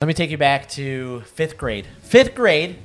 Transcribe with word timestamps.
Let 0.00 0.06
me 0.06 0.14
take 0.14 0.30
you 0.30 0.38
back 0.38 0.68
to 0.68 1.22
fifth 1.22 1.58
grade. 1.58 1.84
Fifth 2.02 2.36
grade, 2.36 2.76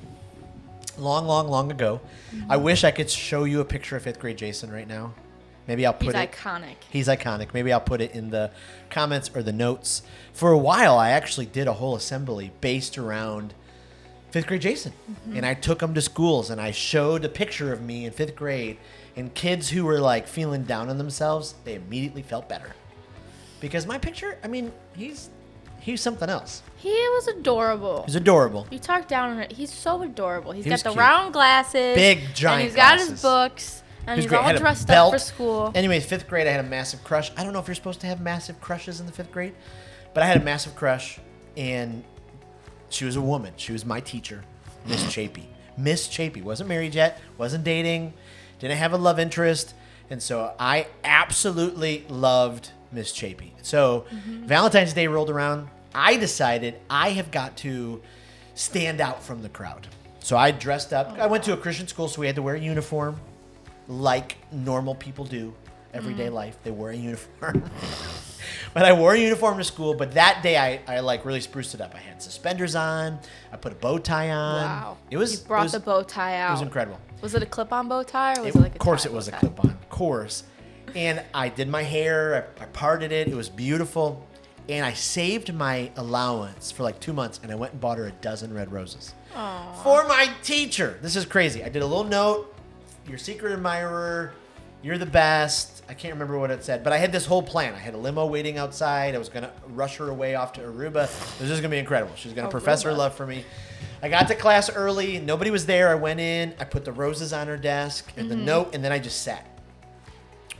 long, 0.97 1.27
long, 1.27 1.47
long 1.47 1.69
ago. 1.69 2.01
I 2.49 2.55
mm-hmm. 2.55 2.63
wish 2.63 2.83
I 2.83 2.89
could 2.89 3.07
show 3.07 3.43
you 3.43 3.59
a 3.59 3.65
picture 3.65 3.95
of 3.95 4.01
fifth 4.01 4.19
grade 4.19 4.35
Jason 4.35 4.71
right 4.71 4.87
now. 4.87 5.13
Maybe 5.67 5.85
I'll 5.85 5.93
He's 5.93 6.11
put 6.11 6.15
it. 6.15 6.31
iconic. 6.31 6.77
He's 6.89 7.07
iconic. 7.07 7.53
Maybe 7.53 7.71
I'll 7.71 7.79
put 7.79 8.01
it 8.01 8.15
in 8.15 8.31
the 8.31 8.49
comments 8.89 9.29
or 9.35 9.43
the 9.43 9.53
notes. 9.53 10.01
For 10.33 10.51
a 10.51 10.57
while, 10.57 10.97
I 10.97 11.11
actually 11.11 11.45
did 11.45 11.67
a 11.67 11.73
whole 11.73 11.95
assembly 11.95 12.51
based 12.61 12.97
around 12.97 13.53
fifth 14.31 14.47
grade 14.47 14.61
Jason. 14.61 14.93
Mm-hmm. 15.07 15.37
And 15.37 15.45
I 15.45 15.53
took 15.53 15.83
him 15.83 15.93
to 15.93 16.01
schools 16.01 16.49
and 16.49 16.59
I 16.59 16.71
showed 16.71 17.25
a 17.25 17.29
picture 17.29 17.71
of 17.71 17.79
me 17.83 18.05
in 18.05 18.11
fifth 18.11 18.35
grade. 18.35 18.77
And 19.15 19.31
kids 19.35 19.69
who 19.69 19.85
were 19.85 19.99
like 19.99 20.27
feeling 20.27 20.63
down 20.63 20.89
on 20.89 20.97
themselves, 20.97 21.53
they 21.63 21.75
immediately 21.75 22.23
felt 22.23 22.49
better. 22.49 22.73
Because 23.59 23.85
my 23.85 23.99
picture, 23.99 24.39
I 24.43 24.47
mean, 24.47 24.71
he's 24.95 25.29
he's 25.83 26.01
something 26.01 26.29
else. 26.29 26.63
He 26.77 26.89
was 26.89 27.27
adorable. 27.27 28.03
He's 28.05 28.15
adorable. 28.15 28.67
You 28.71 28.79
talk 28.79 29.07
down 29.07 29.31
on 29.31 29.39
it. 29.39 29.51
He's 29.53 29.71
so 29.71 30.01
adorable. 30.03 30.51
He's 30.51 30.63
He 30.65 30.69
got 30.69 30.75
was 30.75 30.83
the 30.83 30.89
cute. 30.91 30.99
round 30.99 31.33
glasses. 31.33 31.95
Big, 31.95 32.19
And 32.23 32.35
giant 32.35 32.63
he's 32.63 32.75
got 32.75 32.95
glasses. 32.97 33.09
his 33.11 33.21
books. 33.21 33.83
And 34.05 34.15
He 34.15 34.15
was 34.17 34.25
he's 34.25 34.29
great. 34.29 34.37
all 34.39 34.43
Had 34.43 34.55
a 34.55 34.59
dressed 34.59 34.87
belt. 34.87 35.13
up 35.13 35.19
for 35.19 35.25
school. 35.25 35.71
Anyways, 35.75 36.05
fifth 36.05 36.27
grade, 36.27 36.45
I 36.47 36.51
had 36.51 36.59
a 36.65 36.67
massive 36.67 37.03
crush. 37.05 37.31
I 37.37 37.43
don't 37.43 37.53
know 37.53 37.59
if 37.59 37.67
you're 37.67 37.75
supposed 37.75 38.01
to 38.01 38.07
have 38.07 38.19
massive 38.19 38.59
crushes 38.59 38.99
in 38.99 39.05
the 39.05 39.13
fifth 39.13 39.31
grade, 39.31 39.53
but 40.13 40.23
I 40.23 40.25
had 40.25 40.35
a 40.41 40.43
massive 40.43 40.75
crush, 40.75 41.19
and 41.55 42.03
she 42.89 43.05
was 43.05 43.15
a 43.15 43.21
woman. 43.21 43.53
She 43.55 43.71
was 43.71 43.85
my 43.85 44.01
teacher, 44.01 44.43
Miss 44.85 45.03
Chapey. 45.15 45.45
Miss 45.77 46.07
Chapey 46.09 46.43
wasn't 46.43 46.67
married 46.69 46.93
yet, 46.95 47.19
wasn't 47.37 47.63
dating, 47.63 48.13
didn't 48.59 48.77
have 48.77 48.91
a 48.91 48.97
love 48.97 49.19
interest, 49.19 49.73
and 50.09 50.21
so 50.21 50.53
I 50.59 50.87
absolutely 51.05 52.03
loved 52.09 52.71
Miss 52.93 53.11
Chapey. 53.11 53.51
So 53.61 54.05
mm-hmm. 54.09 54.45
Valentine's 54.45 54.93
Day 54.93 55.07
rolled 55.07 55.29
around. 55.29 55.67
I 55.95 56.17
decided 56.17 56.75
I 56.89 57.09
have 57.11 57.31
got 57.31 57.57
to 57.57 58.01
stand 58.55 59.01
out 59.01 59.23
from 59.23 59.41
the 59.41 59.49
crowd. 59.49 59.87
So 60.19 60.37
I 60.37 60.51
dressed 60.51 60.93
up. 60.93 61.15
Oh, 61.17 61.21
I 61.21 61.27
went 61.27 61.43
to 61.45 61.53
a 61.53 61.57
Christian 61.57 61.87
school, 61.87 62.07
so 62.07 62.21
we 62.21 62.27
had 62.27 62.35
to 62.37 62.41
wear 62.41 62.55
a 62.55 62.59
uniform 62.59 63.19
like 63.87 64.37
normal 64.51 64.95
people 64.95 65.25
do 65.25 65.53
everyday 65.93 66.27
mm-hmm. 66.27 66.35
life. 66.35 66.57
They 66.63 66.71
wear 66.71 66.91
a 66.91 66.95
uniform. 66.95 67.63
but 68.73 68.85
I 68.85 68.93
wore 68.93 69.13
a 69.13 69.19
uniform 69.19 69.57
to 69.57 69.63
school. 69.63 69.93
But 69.93 70.13
that 70.13 70.41
day, 70.41 70.57
I, 70.57 70.79
I 70.87 70.99
like 71.01 71.25
really 71.25 71.41
spruced 71.41 71.73
it 71.75 71.81
up. 71.81 71.93
I 71.93 71.99
had 71.99 72.21
suspenders 72.21 72.75
on. 72.75 73.19
I 73.51 73.57
put 73.57 73.71
a 73.71 73.75
bow 73.75 73.97
tie 73.97 74.31
on. 74.31 74.63
Wow. 74.63 74.97
It 75.11 75.17
was 75.17 75.41
You 75.41 75.47
brought 75.47 75.63
was, 75.63 75.73
the 75.73 75.79
bow 75.79 76.03
tie 76.03 76.37
out. 76.39 76.49
It 76.49 76.53
was 76.53 76.61
incredible. 76.61 76.99
Was 77.21 77.35
it 77.35 77.43
a 77.43 77.45
clip-on 77.45 77.87
bow 77.87 78.03
tie 78.03 78.33
or 78.33 78.43
was 78.43 78.55
It- 78.55 78.59
it, 78.59 78.61
like 78.61 78.71
a 78.71 78.75
of 78.75 78.79
course, 78.79 79.05
it 79.05 79.13
was 79.13 79.27
a 79.27 79.31
clip 79.31 79.63
on. 79.63 79.71
Of 79.71 79.89
course. 79.89 80.43
And 80.95 81.23
I 81.33 81.49
did 81.49 81.67
my 81.67 81.83
hair. 81.83 82.47
I, 82.59 82.63
I 82.63 82.65
parted 82.67 83.11
it. 83.11 83.27
It 83.27 83.35
was 83.35 83.49
beautiful. 83.49 84.25
And 84.69 84.85
I 84.85 84.93
saved 84.93 85.53
my 85.53 85.91
allowance 85.97 86.71
for 86.71 86.83
like 86.83 86.99
two 86.99 87.11
months, 87.11 87.39
and 87.43 87.51
I 87.51 87.55
went 87.55 87.73
and 87.73 87.81
bought 87.81 87.97
her 87.97 88.05
a 88.05 88.11
dozen 88.11 88.53
red 88.53 88.71
roses 88.71 89.13
for 89.83 90.07
my 90.07 90.31
teacher. 90.43 90.97
This 91.01 91.15
is 91.15 91.25
crazy. 91.25 91.63
I 91.63 91.69
did 91.69 91.81
a 91.81 91.85
little 91.85 92.03
note. 92.03 92.55
Your 93.07 93.17
secret 93.17 93.53
admirer. 93.53 94.33
You're 94.81 94.97
the 94.97 95.05
best. 95.05 95.83
I 95.87 95.93
can't 95.93 96.13
remember 96.13 96.37
what 96.37 96.51
it 96.51 96.63
said, 96.63 96.83
but 96.83 96.91
I 96.91 96.97
had 96.97 97.11
this 97.11 97.25
whole 97.25 97.41
plan. 97.41 97.73
I 97.73 97.77
had 97.77 97.93
a 97.93 97.97
limo 97.97 98.25
waiting 98.25 98.57
outside. 98.57 99.15
I 99.15 99.17
was 99.17 99.29
gonna 99.29 99.51
rush 99.69 99.97
her 99.97 100.09
away 100.09 100.35
off 100.35 100.53
to 100.53 100.61
Aruba. 100.61 101.05
It 101.05 101.39
was 101.39 101.49
just 101.49 101.61
gonna 101.61 101.69
be 101.69 101.77
incredible. 101.77 102.13
She 102.15 102.27
was 102.27 102.35
gonna 102.35 102.49
profess 102.49 102.83
her 102.83 102.93
love 102.93 103.15
for 103.15 103.25
me. 103.25 103.45
I 104.01 104.09
got 104.09 104.27
to 104.27 104.35
class 104.35 104.69
early. 104.69 105.19
Nobody 105.19 105.51
was 105.51 105.65
there. 105.65 105.89
I 105.89 105.95
went 105.95 106.19
in. 106.19 106.53
I 106.59 106.65
put 106.65 106.83
the 106.83 106.91
roses 106.91 107.31
on 107.31 107.47
her 107.47 107.57
desk 107.57 108.11
and 108.17 108.29
the 108.29 108.35
mm-hmm. 108.35 108.45
note, 108.45 108.75
and 108.75 108.83
then 108.83 108.91
I 108.91 108.99
just 108.99 109.21
sat. 109.21 109.47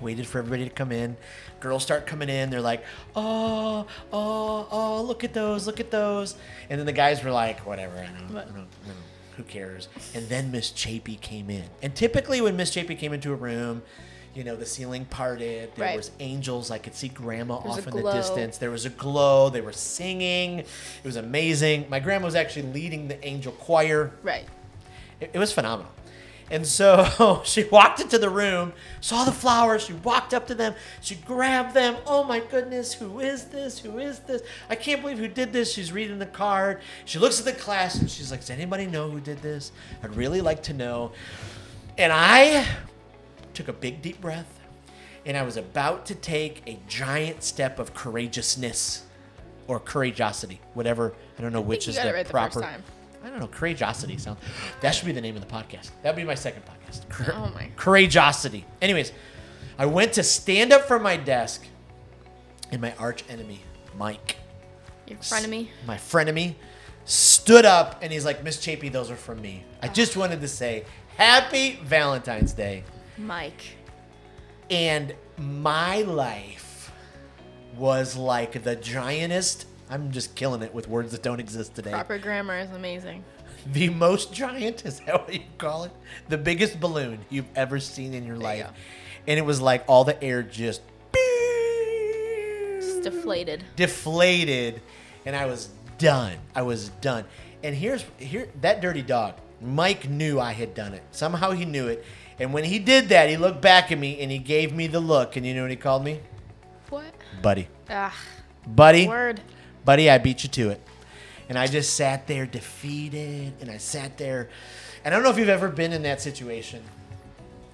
Waited 0.02 0.28
for 0.28 0.40
everybody 0.40 0.64
to 0.66 0.70
come 0.74 0.92
in. 0.92 1.16
Girls 1.60 1.84
start 1.84 2.06
coming 2.08 2.30
in. 2.30 2.50
They're 2.50 2.62
like, 2.62 2.84
"Oh, 3.16 3.88
oh, 4.12 4.68
oh! 4.72 5.02
Look 5.04 5.24
at 5.24 5.34
those! 5.34 5.66
Look 5.68 5.80
at 5.80 5.92
those!" 5.92 6.36
And 6.70 6.80
then 6.80 6.86
the 6.86 6.92
guys 6.94 7.24
were 7.24 7.32
like, 7.32 7.60
"Whatever. 7.66 7.98
I 7.98 8.06
don't, 8.06 8.38
I 8.38 8.44
don't, 8.46 8.50
I 8.52 8.56
don't 8.56 8.68
who 9.38 9.44
cares?" 9.44 9.88
And 10.14 10.28
then 10.30 10.52
Miss 10.52 10.72
Chapey 10.72 11.20
came 11.22 11.50
in. 11.50 11.66
And 11.82 11.96
typically, 11.96 12.42
when 12.42 12.56
Miss 12.58 12.72
Chapey 12.76 12.98
came 12.98 13.14
into 13.14 13.32
a 13.32 13.36
room, 13.36 13.82
you 14.36 14.44
know, 14.44 14.56
the 14.56 14.66
ceiling 14.66 15.06
parted. 15.06 15.70
There 15.76 15.86
Right. 15.86 15.96
was 15.98 16.12
angels. 16.20 16.72
I 16.72 16.80
could 16.80 16.96
see 16.96 17.08
Grandma 17.08 17.60
There 17.60 17.70
was 17.70 17.78
off 17.80 17.88
in 17.88 17.96
the 18.04 18.12
distance. 18.12 18.58
There 18.58 18.72
was 18.72 18.86
a 18.86 18.90
glow. 18.90 19.50
They 19.50 19.62
were 19.62 19.72
singing. 19.74 20.60
It 20.60 20.68
was 21.04 21.18
amazing. 21.18 21.86
My 21.90 22.00
grandma 22.00 22.26
was 22.26 22.36
actually 22.36 22.72
leading 22.74 23.08
the 23.08 23.24
angel 23.26 23.52
choir. 23.54 24.12
Right. 24.24 24.46
It, 25.22 25.30
it 25.34 25.40
was 25.40 25.52
phenomenal. 25.54 25.92
And 26.52 26.66
so 26.68 27.42
she 27.46 27.64
walked 27.66 28.00
into 28.00 28.18
the 28.18 28.30
room, 28.30 28.74
saw 29.02 29.24
the 29.24 29.32
flowers, 29.32 29.86
she 29.86 29.94
walked 29.94 30.34
up 30.34 30.48
to 30.48 30.56
them, 30.56 30.76
she 31.02 31.16
grabbed 31.16 31.74
them. 31.74 31.98
Oh 32.06 32.24
my 32.24 32.40
goodness, 32.40 32.94
who 32.94 33.20
is 33.20 33.46
this? 33.46 33.80
Who 33.80 33.98
is 34.00 34.20
this? 34.20 34.42
I 34.70 34.76
can't 34.76 35.02
believe 35.02 35.18
who 35.18 35.28
did 35.28 35.54
this. 35.54 35.74
She's 35.74 35.92
reading 35.92 36.20
the 36.20 36.26
card. 36.26 36.82
She 37.06 37.20
looks 37.20 37.40
at 37.40 37.46
the 37.46 37.54
class 37.54 37.96
and 37.96 38.10
she's 38.10 38.32
like, 38.32 38.42
Does 38.42 38.50
anybody 38.50 38.86
know 38.86 39.10
who 39.10 39.20
did 39.20 39.42
this? 39.42 39.72
I'd 40.04 40.16
really 40.16 40.42
like 40.42 40.64
to 40.64 40.74
know. 40.74 41.12
And 41.98 42.12
I 42.12 42.68
took 43.54 43.68
a 43.68 43.74
big 43.74 44.02
deep 44.02 44.20
breath 44.20 44.60
and 45.26 45.38
I 45.38 45.44
was 45.44 45.58
about 45.58 46.06
to 46.08 46.16
take 46.16 46.62
a 46.68 46.80
giant 46.88 47.44
step 47.44 47.80
of 47.80 47.94
courageousness 47.94 49.06
or 49.68 49.80
courageosity, 49.80 50.60
whatever. 50.74 51.14
I 51.38 51.42
don't 51.42 51.54
know 51.54 51.62
which 51.62 51.88
is 51.88 51.96
got 51.96 52.04
the 52.04 52.10
it 52.10 52.14
right 52.14 52.26
the 52.26 52.32
proper. 52.32 52.78
I 53.24 53.30
don't 53.30 53.40
know. 53.40 53.48
Courageosity 53.48 54.18
sounds. 54.20 54.40
That 54.82 54.92
should 54.92 55.06
be 55.06 55.12
the 55.14 55.22
name 55.22 55.36
of 55.36 55.42
the 55.48 55.54
podcast. 55.54 55.92
That'd 56.02 56.18
be 56.18 56.24
my 56.26 56.36
second 56.36 56.64
podcast. 56.66 57.08
Cour- 57.10 57.34
Oh 57.36 57.52
my. 57.56 57.70
Courageosity. 57.78 58.66
Anyways, 58.82 59.12
I 59.78 59.86
went 59.86 60.14
to 60.14 60.24
stand 60.24 60.74
up 60.74 60.84
from 60.84 61.02
my 61.04 61.18
desk, 61.18 61.66
and 62.72 62.82
my 62.82 62.94
arch 63.00 63.24
enemy, 63.30 63.62
Mike, 63.98 64.38
Your 65.08 65.18
friend 65.20 65.46
of 65.46 65.52
me. 65.52 65.72
my 65.86 65.96
frenemy, 65.98 66.56
stood 67.06 67.66
up 67.66 68.00
and 68.02 68.12
he's 68.12 68.26
like, 68.26 68.44
Miss 68.44 68.58
Chapey, 68.58 68.92
those 68.92 69.12
are 69.12 69.16
from 69.16 69.42
me. 69.42 69.64
I 69.82 69.88
oh. 69.88 69.92
just 69.92 70.18
wanted 70.18 70.42
to 70.42 70.48
say 70.48 70.86
Happy 71.18 71.80
Valentine's 71.84 72.54
Day. 72.54 72.84
Mike. 73.18 73.78
And 74.70 75.14
my 75.38 76.02
life 76.02 76.92
was 77.78 78.16
like 78.16 78.64
the 78.64 78.76
giantest. 78.76 79.66
I'm 79.90 80.12
just 80.12 80.36
killing 80.36 80.62
it 80.62 80.74
with 80.74 80.88
words 80.88 81.12
that 81.12 81.22
don't 81.24 81.40
exist 81.40 81.76
today. 81.76 81.92
Proper 81.92 82.18
grammar 82.18 82.58
is 82.60 82.72
amazing. 82.72 83.24
The 83.72 83.90
most 83.90 84.34
giant 84.34 84.86
is 84.86 85.00
that 85.02 85.22
what 85.26 85.34
you 85.34 85.42
call 85.58 85.84
it? 85.86 85.92
The 86.30 86.38
biggest 86.38 86.80
balloon 86.80 87.20
you've 87.30 87.46
ever 87.56 87.80
seen 87.80 88.14
in 88.14 88.26
your 88.26 88.38
There 88.38 88.44
life. 88.44 88.72
And 89.28 89.40
it 89.40 89.44
was 89.46 89.62
like 89.62 89.84
all 89.88 90.04
the 90.04 90.22
air 90.24 90.44
just 90.44 90.82
It's 92.78 93.00
deflated. 93.00 93.64
deflated 93.76 94.82
and 95.26 95.36
I 95.36 95.46
was 95.46 95.70
done. 95.98 96.38
I 96.56 96.62
was 96.64 96.90
done. 97.02 97.24
And 97.64 97.74
here's 97.76 98.04
here 98.18 98.50
that 98.62 98.82
dirty 98.82 99.02
dog. 99.02 99.36
Mike 99.62 100.10
knew 100.10 100.40
I 100.40 100.52
had 100.52 100.74
done 100.74 100.94
it. 100.94 101.04
Somehow 101.12 101.52
he 101.52 101.64
knew 101.64 101.88
it. 101.88 102.04
And 102.40 102.52
when 102.54 102.66
he 102.66 102.80
did 102.80 103.10
that, 103.10 103.30
he 103.30 103.38
looked 103.38 103.62
back 103.62 103.92
at 103.94 103.98
me 104.00 104.20
and 104.20 104.30
he 104.30 104.40
gave 104.40 104.74
me 104.74 104.88
the 104.88 105.00
look. 105.00 105.38
And 105.38 105.46
you 105.46 105.54
know 105.54 105.62
what 105.62 105.72
he 105.72 105.78
called 105.78 106.04
me? 106.04 106.20
What? 106.90 107.06
Buddy. 107.42 107.70
Ah, 107.90 108.14
Buddy. 108.68 109.08
word. 109.08 109.40
Buddy, 109.86 110.10
I 110.10 110.18
beat 110.18 110.44
you 110.44 110.50
to 110.50 110.70
it. 110.70 110.82
And 111.50 111.58
I 111.60 111.68
just 111.68 111.96
sat 111.96 112.26
there 112.28 112.46
defeated, 112.46 113.54
and 113.62 113.70
I 113.70 113.78
sat 113.78 114.18
there. 114.18 114.50
And 115.04 115.14
I 115.14 115.18
don't 115.18 115.24
know 115.24 115.30
if 115.30 115.38
you've 115.38 115.50
ever 115.50 115.70
been 115.70 115.94
in 115.94 116.04
that 116.04 116.22
situation 116.22 116.82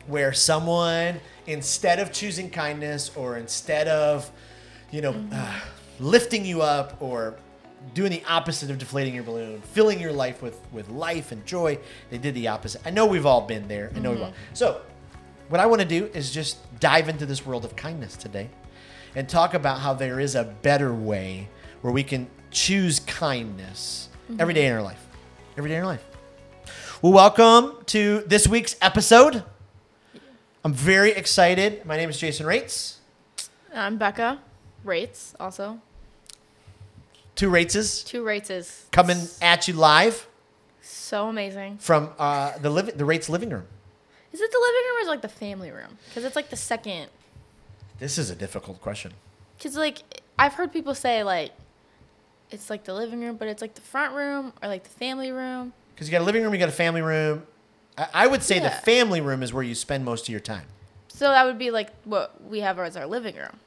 where 0.07 0.33
someone, 0.33 1.19
instead 1.45 1.99
of 1.99 2.11
choosing 2.11 2.49
kindness 2.49 3.15
or 3.15 3.37
instead 3.37 3.87
of, 3.87 4.29
you 4.91 5.01
know, 5.01 5.15
uh, 5.31 5.59
lifting 5.99 6.45
you 6.45 6.63
up 6.63 6.99
or 6.99 7.35
doing 7.93 8.11
the 8.11 8.23
opposite 8.27 8.71
of 8.71 8.79
deflating 8.79 9.13
your 9.13 9.23
balloon, 9.23 9.61
filling 9.61 9.99
your 9.99 10.11
life 10.11 10.41
with, 10.41 10.59
with 10.71 10.89
life 10.89 11.31
and 11.31 11.45
joy, 11.45 11.77
they 12.09 12.17
did 12.17 12.33
the 12.33 12.47
opposite. 12.47 12.81
I 12.85 12.89
know 12.89 13.05
we've 13.05 13.25
all 13.25 13.41
been 13.41 13.67
there. 13.67 13.91
I 13.95 13.99
know 13.99 14.11
we've 14.11 14.21
all. 14.21 14.33
So, 14.53 14.81
what 15.49 15.61
I 15.61 15.65
want 15.65 15.81
to 15.81 15.87
do 15.87 16.05
is 16.13 16.31
just 16.31 16.57
dive 16.79 17.09
into 17.09 17.25
this 17.25 17.45
world 17.45 17.65
of 17.65 17.75
kindness 17.75 18.15
today 18.15 18.49
and 19.15 19.27
talk 19.27 19.53
about 19.53 19.79
how 19.79 19.93
there 19.93 20.19
is 20.19 20.35
a 20.35 20.43
better 20.43 20.93
way 20.93 21.49
where 21.81 21.93
we 21.93 22.03
can 22.03 22.27
choose 22.51 22.99
kindness 23.01 24.09
every 24.37 24.53
day 24.53 24.65
in 24.67 24.73
our 24.73 24.81
life. 24.81 25.05
Every 25.57 25.69
day 25.69 25.75
in 25.77 25.81
our 25.81 25.87
life. 25.87 26.03
Well, 27.01 27.13
welcome 27.13 27.77
to 27.87 28.23
this 28.27 28.47
week's 28.47 28.75
episode. 28.81 29.43
I'm 30.63 30.73
very 30.73 31.11
excited. 31.11 31.85
My 31.85 31.95
name 31.95 32.09
is 32.09 32.17
Jason 32.17 32.45
Raitz. 32.45 32.95
I'm 33.73 33.97
Becca. 33.97 34.39
Raitz 34.85 35.33
also. 35.39 35.79
Two 37.35 37.49
Raitzes 37.49 38.05
Two 38.05 38.23
Raitzes. 38.23 38.89
coming 38.91 39.17
at 39.41 39.67
you 39.67 39.73
live 39.73 40.27
so 40.81 41.29
amazing. 41.29 41.77
from 41.77 42.09
uh, 42.19 42.57
the 42.57 42.69
liv- 42.69 42.97
the 42.97 43.05
Raitz 43.05 43.29
living 43.29 43.49
room. 43.49 43.65
Is 44.33 44.41
it 44.41 44.51
the 44.51 44.57
living 44.59 44.81
room 44.89 44.97
or 44.97 44.99
is 45.01 45.07
it 45.07 45.11
like 45.11 45.21
the 45.21 45.29
family 45.29 45.71
room? 45.71 45.97
Because 46.07 46.25
it's 46.25 46.35
like 46.35 46.49
the 46.49 46.55
second. 46.57 47.07
This 47.99 48.17
is 48.17 48.29
a 48.29 48.35
difficult 48.35 48.81
question. 48.81 49.13
Because 49.57 49.77
like 49.77 50.01
I've 50.37 50.53
heard 50.55 50.73
people 50.73 50.93
say 50.93 51.23
like 51.23 51.51
it's 52.51 52.69
like 52.69 52.83
the 52.83 52.93
living 52.93 53.21
room, 53.21 53.35
but 53.37 53.47
it's 53.47 53.61
like 53.61 53.75
the 53.75 53.81
front 53.81 54.13
room 54.13 54.53
or 54.61 54.67
like 54.69 54.83
the 54.83 54.89
family 54.89 55.31
room. 55.31 55.73
Because 55.93 56.07
you 56.07 56.11
got 56.11 56.21
a 56.21 56.25
living 56.25 56.43
room, 56.43 56.53
you 56.53 56.59
got 56.59 56.69
a 56.69 56.73
family 56.73 57.01
room. 57.01 57.43
I, 57.97 58.07
I 58.13 58.27
would 58.27 58.43
say 58.43 58.59
the 58.59 58.69
family 58.69 59.21
room 59.21 59.43
is 59.43 59.53
where 59.53 59.63
you 59.63 59.75
spend 59.75 60.05
most 60.05 60.23
of 60.23 60.29
your 60.29 60.39
time. 60.39 60.65
So 61.09 61.29
that 61.29 61.45
would 61.45 61.57
be 61.57 61.71
like 61.71 61.89
what 62.05 62.41
we 62.43 62.61
have 62.61 62.79
as 62.79 62.95
our 62.95 63.05
living 63.05 63.35
room. 63.35 63.57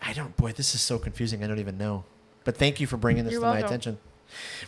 I 0.00 0.12
don't, 0.12 0.36
boy, 0.36 0.52
this 0.52 0.74
is 0.74 0.80
so 0.80 0.98
confusing. 0.98 1.42
I 1.42 1.46
don't 1.46 1.58
even 1.58 1.78
know. 1.78 2.04
But 2.44 2.56
thank 2.56 2.80
you 2.80 2.86
for 2.86 2.96
bringing 2.96 3.24
this 3.24 3.32
You're 3.32 3.40
to 3.40 3.46
my 3.46 3.52
welcome. 3.54 3.66
attention. 3.66 3.98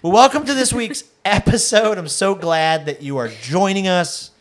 Well, 0.02 0.12
welcome 0.12 0.44
to 0.44 0.54
this 0.54 0.72
week's 0.72 1.04
episode. 1.24 1.98
I'm 1.98 2.08
so 2.08 2.34
glad 2.34 2.86
that 2.86 3.02
you 3.02 3.16
are 3.18 3.28
joining 3.28 3.86
us. 3.86 4.32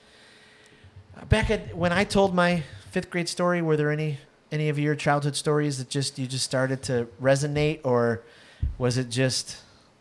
Uh, 1.15 1.25
Back 1.25 1.69
when 1.73 1.91
I 1.91 2.03
told 2.03 2.33
my 2.33 2.63
fifth 2.91 3.09
grade 3.09 3.29
story, 3.29 3.61
were 3.61 3.77
there 3.77 3.91
any 3.91 4.17
any 4.49 4.69
of 4.69 4.79
your 4.79 4.95
childhood 4.95 5.35
stories 5.35 5.77
that 5.77 5.89
just 5.89 6.17
you 6.17 6.25
just 6.25 6.45
started 6.45 6.81
to 6.83 7.07
resonate, 7.21 7.81
or 7.83 8.23
was 8.77 8.97
it 8.97 9.09
just 9.09 9.57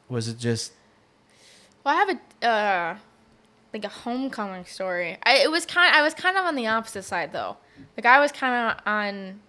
was 0.08 0.28
it 0.28 0.38
just 0.38 0.72
Well, 1.84 1.94
I 1.94 1.98
have 1.98 2.18
a 2.42 2.46
uh, 2.46 2.96
like 3.72 3.84
a 3.84 3.88
homecoming 3.88 4.64
story. 4.64 5.18
I 5.24 5.38
it 5.38 5.50
was 5.50 5.66
kind. 5.66 5.94
I 5.94 6.02
was 6.02 6.14
kind 6.14 6.36
of 6.36 6.44
on 6.44 6.54
the 6.54 6.66
opposite 6.66 7.04
side 7.04 7.32
though. 7.32 7.56
Like 7.96 8.06
I 8.06 8.20
was 8.20 8.32
kind 8.32 8.54
of 8.72 8.82
on. 8.86 9.40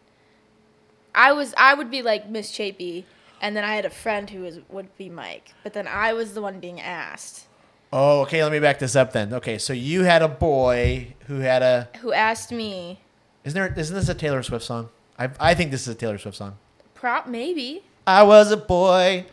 I 1.15 1.31
was. 1.31 1.54
I 1.57 1.74
would 1.74 1.89
be 1.89 2.01
like 2.01 2.30
Miss 2.30 2.51
Chapey, 2.51 3.06
and 3.42 3.56
then 3.56 3.63
I 3.63 3.75
had 3.75 3.86
a 3.86 3.89
friend 3.89 4.30
who 4.30 4.42
was 4.42 4.59
would 4.69 4.95
be 4.98 5.09
Mike. 5.09 5.54
But 5.63 5.74
then 5.74 5.88
I 5.88 6.13
was 6.13 6.33
the 6.33 6.42
one 6.42 6.59
being 6.59 6.80
asked. 6.81 7.45
Oh, 7.94 8.21
okay. 8.21 8.44
Let 8.44 8.51
me 8.51 8.59
back 8.59 8.80
this 8.80 8.95
up 8.95 9.13
then. 9.13 9.33
Okay, 9.33 9.57
so 9.57 9.71
you 9.71 10.04
had 10.04 10.21
a 10.21 10.27
boy 10.27 11.15
who 11.27 11.39
had 11.39 11.62
a. 11.62 11.89
Who 12.01 12.12
asked 12.12 12.51
me? 12.51 13.00
Isn't 13.45 13.56
there? 13.59 13.74
Isn't 13.80 13.95
this 13.95 14.09
a 14.09 14.13
Taylor 14.13 14.44
Swift 14.44 14.65
song? 14.65 14.89
I 15.18 15.30
I 15.39 15.54
think 15.54 15.71
this 15.71 15.81
is 15.81 15.88
a 15.88 15.95
Taylor 15.95 16.18
Swift 16.18 16.38
song. 16.38 16.57
Prop 16.94 17.27
maybe. 17.27 17.83
I 18.07 18.24
was 18.24 18.51
a 18.51 18.57
boy, 18.57 19.25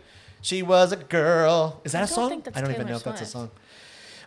she 0.42 0.62
was 0.62 0.92
a 0.92 0.96
girl. 0.96 1.80
Is 1.84 1.92
that 1.92 2.00
I 2.00 2.04
a 2.04 2.06
song? 2.08 2.32
I 2.54 2.60
don't 2.60 2.70
even 2.70 2.74
Taylor 2.74 2.84
know 2.84 2.96
if 2.96 3.04
that's 3.04 3.22
a 3.22 3.26
song. 3.26 3.50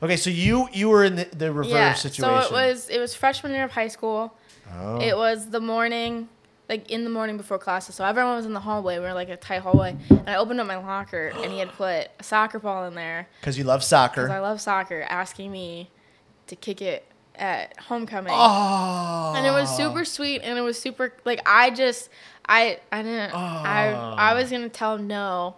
Okay, 0.01 0.15
so 0.15 0.29
you 0.29 0.69
you 0.71 0.89
were 0.89 1.03
in 1.03 1.15
the, 1.15 1.25
the 1.25 1.51
reverse 1.51 1.71
yeah. 1.71 1.93
situation. 1.93 2.41
So 2.41 2.47
it 2.47 2.51
was. 2.51 2.89
It 2.89 2.99
was 2.99 3.13
freshman 3.13 3.51
year 3.51 3.65
of 3.65 3.71
high 3.71 3.87
school. 3.87 4.33
Oh. 4.73 4.99
It 5.01 5.17
was 5.17 5.49
the 5.49 5.59
morning, 5.59 6.29
like 6.69 6.89
in 6.89 7.03
the 7.03 7.09
morning 7.09 7.35
before 7.37 7.57
classes. 7.57 7.95
So 7.95 8.05
everyone 8.05 8.35
was 8.35 8.45
in 8.45 8.53
the 8.53 8.59
hallway. 8.59 8.99
We 8.99 9.05
were 9.05 9.13
like 9.13 9.29
a 9.29 9.37
tight 9.37 9.61
hallway. 9.61 9.95
And 10.09 10.29
I 10.29 10.35
opened 10.35 10.59
up 10.59 10.67
my 10.67 10.77
locker, 10.77 11.33
and 11.35 11.51
he 11.51 11.59
had 11.59 11.69
put 11.69 12.09
a 12.19 12.23
soccer 12.23 12.59
ball 12.59 12.85
in 12.85 12.95
there. 12.95 13.27
Because 13.41 13.57
you 13.57 13.63
love 13.63 13.83
soccer. 13.83 14.23
because. 14.23 14.35
I 14.35 14.39
love 14.39 14.61
soccer, 14.61 15.05
asking 15.09 15.51
me 15.51 15.89
to 16.47 16.55
kick 16.55 16.81
it 16.81 17.05
at 17.35 17.77
homecoming. 17.79 18.33
oh. 18.35 19.33
And 19.35 19.45
it 19.45 19.51
was 19.51 19.75
super 19.75 20.05
sweet, 20.05 20.41
and 20.41 20.57
it 20.57 20.61
was 20.61 20.79
super 20.79 21.13
like 21.25 21.41
I 21.45 21.69
just 21.69 22.09
I 22.49 22.79
I 22.91 23.01
didn't 23.03 23.33
I 23.33 23.91
I 23.91 24.33
was 24.33 24.47
ah. 24.47 24.55
gonna 24.55 24.69
tell 24.69 24.95
him 24.95 25.07
no, 25.07 25.55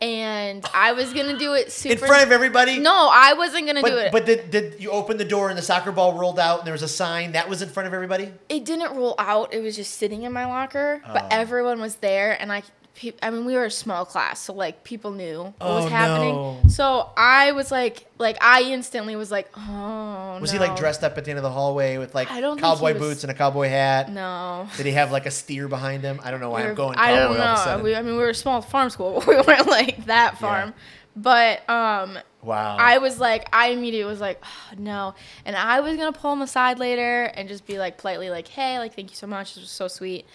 and 0.00 0.64
I 0.72 0.92
was 0.92 1.12
gonna 1.12 1.38
do 1.38 1.54
it 1.54 1.72
super 1.72 1.92
in 1.94 1.98
front 1.98 2.22
of 2.24 2.32
everybody. 2.32 2.78
No, 2.78 3.10
I 3.12 3.32
wasn't 3.34 3.66
gonna 3.66 3.82
do 3.82 3.96
it. 3.96 4.12
but 4.12 4.24
did, 4.26 4.50
did 4.50 4.80
you 4.80 4.90
open 4.90 5.16
the 5.16 5.24
door 5.24 5.48
and 5.48 5.58
the 5.58 5.62
soccer 5.62 5.90
ball 5.92 6.14
rolled 6.14 6.38
out 6.38 6.58
and 6.60 6.66
there 6.66 6.72
was 6.72 6.82
a 6.82 6.88
sign 6.88 7.32
that 7.32 7.48
was 7.48 7.62
in 7.62 7.68
front 7.68 7.86
of 7.88 7.94
everybody? 7.94 8.32
it 8.48 8.64
didn't 8.64 8.94
roll 8.96 9.14
out. 9.18 9.52
It 9.52 9.60
was 9.60 9.74
just 9.76 9.94
sitting 9.94 10.22
in 10.22 10.32
my 10.32 10.46
locker, 10.46 11.02
but 11.12 11.24
Oh. 11.24 11.28
everyone 11.30 11.80
was 11.80 11.96
there, 11.96 12.40
and 12.40 12.52
I. 12.52 12.62
pe- 12.98 13.12
I 13.22 13.30
mean, 13.30 13.44
we 13.44 13.54
were 13.54 13.64
a 13.66 13.70
small 13.70 14.04
class, 14.04 14.40
so 14.40 14.52
like 14.52 14.82
people 14.84 15.12
knew 15.12 15.42
what 15.44 15.54
Oh, 15.60 15.82
was 15.82 15.90
happening. 15.90 16.34
no. 16.34 16.60
So 16.68 17.10
I 17.16 17.52
was 17.52 17.70
like, 17.70 18.06
like 18.18 18.36
I 18.42 18.62
instantly 18.64 19.14
was 19.16 19.30
like, 19.30 19.48
oh. 19.56 20.34
No. 20.34 20.38
Was 20.40 20.52
no. 20.52 20.58
he 20.60 20.66
like 20.68 20.76
dressed 20.76 21.02
up 21.04 21.16
at 21.16 21.24
the 21.24 21.30
end 21.30 21.38
of 21.38 21.42
the 21.44 21.50
hallway 21.50 21.96
with 21.98 22.14
like 22.14 22.30
I 22.30 22.40
don't 22.40 22.58
cowboy 22.60 22.92
was- 22.94 23.00
boots 23.00 23.24
and 23.24 23.30
a 23.30 23.34
cowboy 23.34 23.68
hat? 23.68 24.10
No. 24.10 24.68
Did 24.76 24.86
he 24.86 24.92
have 24.92 25.10
like 25.12 25.26
a 25.26 25.30
steer 25.30 25.68
behind 25.68 26.02
him? 26.02 26.20
I 26.22 26.30
don't 26.30 26.40
know 26.40 26.50
why 26.50 26.62
We 26.62 26.68
I'm 26.70 26.74
going 26.74 26.98
I 26.98 27.10
don't 27.12 27.28
all 27.28 27.34
of 27.34 27.40
a 27.40 27.44
know. 27.44 27.54
sudden. 27.56 27.84
We, 27.84 27.94
I 27.94 28.02
mean, 28.02 28.14
we 28.14 28.18
were 28.22 28.30
a 28.30 28.34
small 28.34 28.60
farm 28.60 28.90
school. 28.90 29.22
We 29.28 29.36
weren't 29.36 29.66
like 29.66 30.06
that 30.06 30.38
farm. 30.38 30.74
But 31.16 31.68
um, 31.68 32.16
wow. 32.42 32.76
I 32.78 32.98
was 32.98 33.18
like, 33.18 33.48
I 33.52 33.68
immediately 33.70 34.08
was 34.08 34.20
like, 34.20 34.40
oh, 34.44 34.74
no. 34.78 35.14
And 35.44 35.56
I 35.56 35.80
was 35.80 35.96
gonna 35.96 36.12
pull 36.12 36.32
him 36.32 36.42
aside 36.42 36.78
later 36.78 37.24
and 37.24 37.48
just 37.48 37.66
be 37.66 37.78
like 37.78 37.98
politely 37.98 38.30
like, 38.30 38.46
hey, 38.46 38.78
like 38.78 38.94
thank 38.94 39.10
you 39.10 39.16
so 39.16 39.26
much. 39.26 39.54
This 39.54 39.62
was 39.64 39.70
so 39.70 39.88
sweet. 39.88 40.26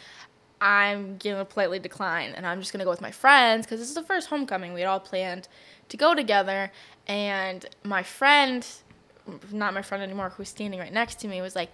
I'm 0.64 1.18
gonna 1.18 1.44
politely 1.44 1.78
decline, 1.78 2.32
and 2.32 2.48
I'm 2.48 2.62
just 2.62 2.72
gonna 2.72 2.86
go 2.86 2.90
with 2.90 3.02
my 3.02 3.12
friends 3.12 3.66
because 3.66 3.82
this 3.82 3.90
is 3.90 3.96
the 3.96 4.02
first 4.02 4.30
homecoming 4.30 4.72
we 4.72 4.80
had 4.80 4.88
all 4.88 5.02
planned 5.02 5.50
to 5.90 5.98
go 5.98 6.16
together. 6.16 6.72
And 7.06 7.66
my 7.84 8.02
friend, 8.02 8.66
not 9.52 9.74
my 9.74 9.82
friend 9.82 10.02
anymore, 10.02 10.30
who's 10.30 10.48
standing 10.48 10.80
right 10.80 10.94
next 10.94 11.20
to 11.20 11.28
me, 11.28 11.42
was 11.42 11.54
like, 11.54 11.70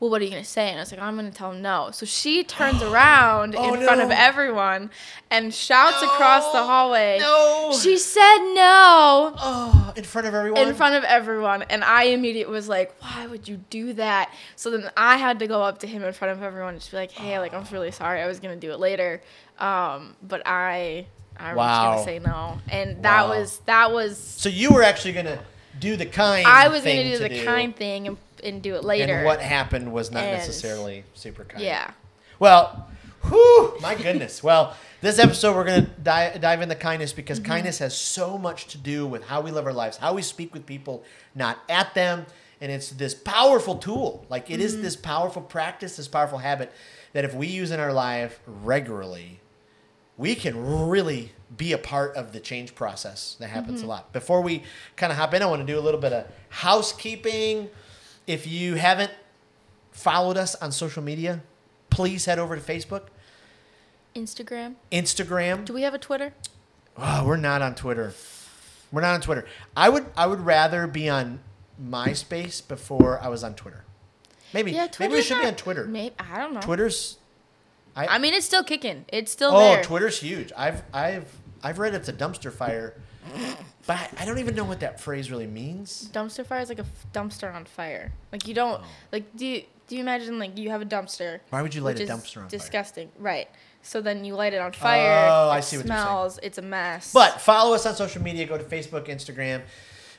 "Well, 0.00 0.10
what 0.10 0.20
are 0.20 0.24
you 0.24 0.30
gonna 0.30 0.44
say?" 0.44 0.68
And 0.70 0.78
I 0.78 0.82
was 0.82 0.90
like, 0.92 1.00
"I'm 1.00 1.16
gonna 1.16 1.30
tell 1.30 1.52
him 1.52 1.62
no." 1.62 1.90
So 1.92 2.06
she 2.06 2.44
turns 2.44 2.82
around 2.82 3.54
Oh, 3.58 3.74
in 3.74 3.80
front 3.82 4.00
of 4.00 4.10
everyone 4.10 4.90
and 5.30 5.52
shouts 5.54 6.02
across 6.02 6.52
the 6.52 6.62
hallway. 6.62 7.18
No. 7.20 7.72
She 7.82 7.98
said 7.98 8.38
no 8.54 9.34
oh, 9.38 9.92
in 9.96 10.04
front 10.04 10.26
of 10.26 10.34
everyone. 10.34 10.68
in 10.68 10.74
front 10.74 10.94
of 10.94 11.04
everyone 11.04 11.62
and 11.68 11.84
i 11.84 12.04
immediately 12.04 12.50
was 12.52 12.68
like 12.68 12.94
why 13.02 13.26
would 13.26 13.46
you 13.46 13.58
do 13.68 13.92
that 13.92 14.32
so 14.56 14.70
then 14.70 14.90
i 14.96 15.16
had 15.16 15.38
to 15.40 15.46
go 15.46 15.62
up 15.62 15.78
to 15.80 15.86
him 15.86 16.02
in 16.02 16.12
front 16.14 16.32
of 16.32 16.42
everyone 16.42 16.70
and 16.70 16.78
just 16.80 16.90
be 16.90 16.96
like 16.96 17.10
hey 17.12 17.38
like 17.38 17.52
i'm 17.52 17.64
really 17.72 17.90
sorry 17.90 18.20
i 18.22 18.26
was 18.26 18.40
gonna 18.40 18.56
do 18.56 18.70
it 18.72 18.78
later 18.80 19.20
um, 19.58 20.14
but 20.22 20.40
i 20.46 21.06
i 21.38 21.54
was 21.54 21.66
gonna 21.78 22.04
say 22.04 22.18
no 22.18 22.58
and 22.70 23.02
that 23.04 23.24
Wow. 23.28 23.38
was 23.38 23.60
that 23.66 23.92
was 23.92 24.16
So 24.18 24.48
you 24.48 24.72
were 24.72 24.82
actually 24.82 25.12
gonna 25.12 25.38
do 25.80 25.96
the 25.96 26.06
kind. 26.06 26.46
i 26.46 26.68
was 26.68 26.82
thing 26.82 26.96
gonna 27.04 27.16
do 27.16 27.22
to 27.22 27.28
the 27.34 27.44
kind 27.44 27.74
thing 27.76 28.06
and, 28.08 28.16
and 28.44 28.62
do 28.62 28.74
it 28.74 28.84
later 28.84 29.14
And 29.16 29.24
what 29.24 29.40
happened 29.40 29.92
was 29.92 30.10
not 30.10 30.24
And- 30.24 30.36
necessarily 30.38 31.04
super 31.14 31.44
kind. 31.44 31.62
yeah 31.64 31.90
Well, 32.38 32.88
whew, 33.24 33.76
my 33.80 33.94
goodness. 33.96 34.42
Well, 34.44 34.74
this 35.00 35.18
episode 35.18 35.54
we're 35.56 35.64
gonna 35.64 35.90
dive, 36.02 36.40
dive 36.40 36.62
into 36.62 36.74
kindness 36.76 37.12
because 37.12 37.38
Mm-hmm. 37.40 37.50
kindness 37.52 37.78
has 37.80 37.96
so 37.96 38.38
much 38.38 38.66
to 38.68 38.78
do 38.78 39.06
with 39.06 39.24
how 39.24 39.40
we 39.40 39.50
live 39.50 39.66
our 39.66 39.72
lives, 39.72 39.96
how 39.96 40.14
we 40.14 40.22
speak 40.22 40.52
with 40.54 40.66
people, 40.66 41.02
not 41.34 41.58
at 41.68 41.94
them, 41.94 42.26
and 42.60 42.70
it's 42.72 42.90
this 42.90 43.14
powerful 43.14 43.76
tool. 43.76 44.24
Like 44.28 44.50
it 44.50 44.60
is 44.60 44.74
Mm-hmm. 44.74 44.82
this 44.82 44.96
powerful 44.96 45.42
practice, 45.42 45.96
this 45.96 46.08
powerful 46.08 46.38
habit 46.38 46.72
that 47.12 47.24
if 47.24 47.34
we 47.34 47.46
use 47.48 47.70
in 47.72 47.80
our 47.80 47.92
life 47.92 48.38
regularly, 48.46 49.40
we 50.16 50.34
can 50.34 50.88
really 50.88 51.32
be 51.56 51.72
a 51.72 51.78
part 51.78 52.14
of 52.16 52.32
the 52.32 52.40
change 52.40 52.74
process 52.74 53.36
that 53.40 53.48
happens 53.48 53.78
Mm-hmm. 53.80 53.86
a 53.86 53.92
lot. 53.94 54.12
Before 54.12 54.42
we 54.42 54.62
kind 54.96 55.10
of 55.12 55.18
hop 55.18 55.32
in, 55.34 55.42
I 55.42 55.46
want 55.46 55.60
to 55.66 55.66
do 55.72 55.78
a 55.78 55.80
little 55.80 56.00
bit 56.00 56.12
of 56.12 56.26
housekeeping. 56.50 57.68
If 58.26 58.46
you 58.46 58.74
haven't 58.74 59.10
followed 59.90 60.36
us 60.36 60.54
on 60.56 60.70
social 60.72 61.02
media, 61.02 61.40
please 61.90 62.26
head 62.26 62.38
over 62.38 62.54
to 62.54 62.62
Facebook, 62.62 63.04
instagram 64.14 64.74
Instagram. 64.92 65.64
do 65.64 65.72
we 65.72 65.82
have 65.82 65.94
a 65.94 65.98
twitter 65.98 66.32
Oh, 67.00 67.24
we're 67.24 67.36
not 67.36 67.62
on 67.62 67.76
Twitter. 67.76 68.12
We're 68.90 69.02
not 69.02 69.14
on 69.14 69.20
Twitter. 69.20 69.46
I 69.76 69.88
would 69.88 70.06
I 70.16 70.26
would 70.26 70.40
rather 70.40 70.88
be 70.88 71.08
on 71.08 71.38
MySpace 71.80 72.66
before 72.66 73.20
I 73.22 73.28
was 73.28 73.44
on 73.44 73.54
Twitter. 73.54 73.84
Maybe 74.52 74.72
yeah 74.72 74.88
maybe 74.98 75.14
we 75.14 75.22
should 75.22 75.40
be 75.40 75.46
on 75.46 75.54
Twitter. 75.54 75.84
maybe 75.86 76.14
i 76.18 76.38
don't 76.38 76.54
know 76.54 76.60
Twitter's 76.60 77.18
i 78.06 78.18
mean 78.18 78.34
it's 78.34 78.46
still 78.46 78.62
kicking 78.64 79.04
it's 79.08 79.32
still 79.32 79.50
Oh, 79.52 79.58
there 79.74 79.82
Twitter's 79.82 80.18
huge. 80.20 80.52
I've 80.56 80.82
I've 80.92 81.30
I've 81.62 81.78
read 81.78 81.94
it's 81.94 82.08
a 82.08 82.12
dumpster 82.12 82.52
fire, 82.52 82.94
but 83.86 83.96
I, 83.96 84.08
I 84.20 84.24
don't 84.24 84.38
even 84.38 84.54
know 84.54 84.64
what 84.64 84.80
that 84.80 85.00
phrase 85.00 85.30
really 85.30 85.46
means. 85.46 86.08
dumpster 86.12 86.46
fire 86.46 86.60
is 86.60 86.68
like 86.68 86.78
a 86.78 86.82
f- 86.82 87.06
dumpster 87.12 87.52
on 87.54 87.64
fire. 87.64 88.12
Like 88.32 88.46
you 88.46 88.54
don't 88.54 88.80
Oh. 88.82 88.86
like 89.12 89.34
do 89.36 89.44
you, 89.46 89.62
do 89.88 89.96
you 89.96 90.02
imagine 90.02 90.38
like 90.38 90.56
you 90.56 90.70
have 90.70 90.82
a 90.82 90.86
dumpster? 90.86 91.40
Why 91.50 91.62
would 91.62 91.74
you 91.74 91.80
light 91.80 91.98
a 92.00 92.04
dumpster 92.04 92.36
on 92.36 92.42
fire? 92.44 92.48
Disgusting, 92.50 93.10
right? 93.18 93.48
So 93.82 94.00
then 94.00 94.24
you 94.24 94.34
light 94.34 94.52
it 94.54 94.60
on 94.60 94.72
fire. 94.72 95.26
Oh, 95.30 95.48
I 95.50 95.60
see 95.60 95.78
what 95.78 95.86
you're 95.86 95.96
saying. 95.96 96.06
smells. 96.06 96.38
It's 96.42 96.58
a 96.58 96.62
mess. 96.62 97.12
But 97.12 97.40
follow 97.40 97.74
us 97.74 97.86
on 97.86 97.94
social 97.94 98.22
media. 98.22 98.44
Go 98.46 98.58
to 98.58 98.64
Facebook, 98.64 99.06
Instagram. 99.08 99.62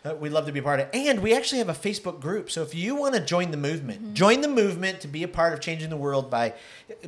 Uh, 0.06 0.15
we'd 0.15 0.32
love 0.32 0.46
to 0.46 0.51
be 0.53 0.60
a 0.60 0.63
part 0.63 0.79
of 0.79 0.88
it. 0.88 0.96
And 0.96 1.22
we 1.22 1.36
actually 1.36 1.58
have 1.58 1.68
a 1.68 1.74
Facebook 1.74 2.22
group. 2.22 2.50
So 2.50 2.62
if 2.62 2.74
you 2.74 2.96
want 2.96 3.15
to 3.15 3.20
join 3.20 3.51
the 3.51 3.58
movement, 3.58 4.01
Mm-hmm. 4.01 4.13
join 4.13 4.39
the 4.41 4.48
movement 4.48 5.01
to 5.01 5.08
be 5.10 5.24
a 5.24 5.27
part 5.27 5.51
of 5.53 5.60
changing 5.60 5.89
the 5.89 5.98
world 5.98 6.29
by 6.32 6.53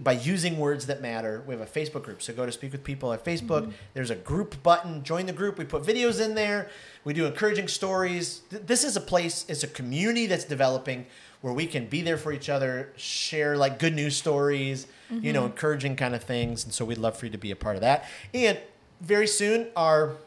by 0.01 0.11
using 0.11 0.57
words 0.57 0.87
that 0.87 1.01
matter. 1.01 1.41
We 1.47 1.53
have 1.55 1.61
a 1.61 1.65
Facebook 1.79 2.03
group. 2.03 2.21
So 2.21 2.33
go 2.33 2.45
to 2.45 2.51
Speak 2.51 2.73
with 2.73 2.83
People 2.83 3.13
at 3.13 3.23
Facebook. 3.23 3.61
Mm-hmm. 3.63 3.71
There's 3.93 4.09
a 4.09 4.15
group 4.15 4.61
button. 4.61 5.03
Join 5.03 5.25
the 5.25 5.31
group. 5.33 5.57
We 5.57 5.63
put 5.65 5.83
videos 5.83 6.19
in 6.23 6.35
there. 6.35 6.69
We 7.05 7.13
do 7.13 7.25
encouraging 7.25 7.69
stories. 7.69 8.41
Th- 8.49 8.61
This 8.65 8.83
is 8.83 8.97
a 8.97 9.01
place, 9.01 9.45
it's 9.47 9.63
a 9.63 9.67
community 9.67 10.25
that's 10.27 10.43
developing 10.45 11.05
where 11.39 11.53
we 11.53 11.65
can 11.65 11.87
be 11.87 12.01
there 12.03 12.17
for 12.17 12.31
each 12.33 12.49
other, 12.49 12.91
share 12.97 13.55
like 13.57 13.79
good 13.79 13.95
news 13.95 14.15
stories, 14.17 14.85
you 15.09 15.15
Mm-hmm. 15.17 15.31
know, 15.33 15.45
encouraging 15.45 15.95
kind 15.95 16.13
of 16.13 16.23
things. 16.23 16.63
And 16.65 16.73
so 16.73 16.83
we'd 16.85 16.97
love 16.99 17.17
for 17.17 17.25
you 17.25 17.31
to 17.31 17.37
be 17.37 17.51
a 17.51 17.55
part 17.55 17.75
of 17.77 17.81
that. 17.81 18.05
And 18.33 18.59
very 19.01 19.27
soon, 19.27 19.67
our 19.75 20.17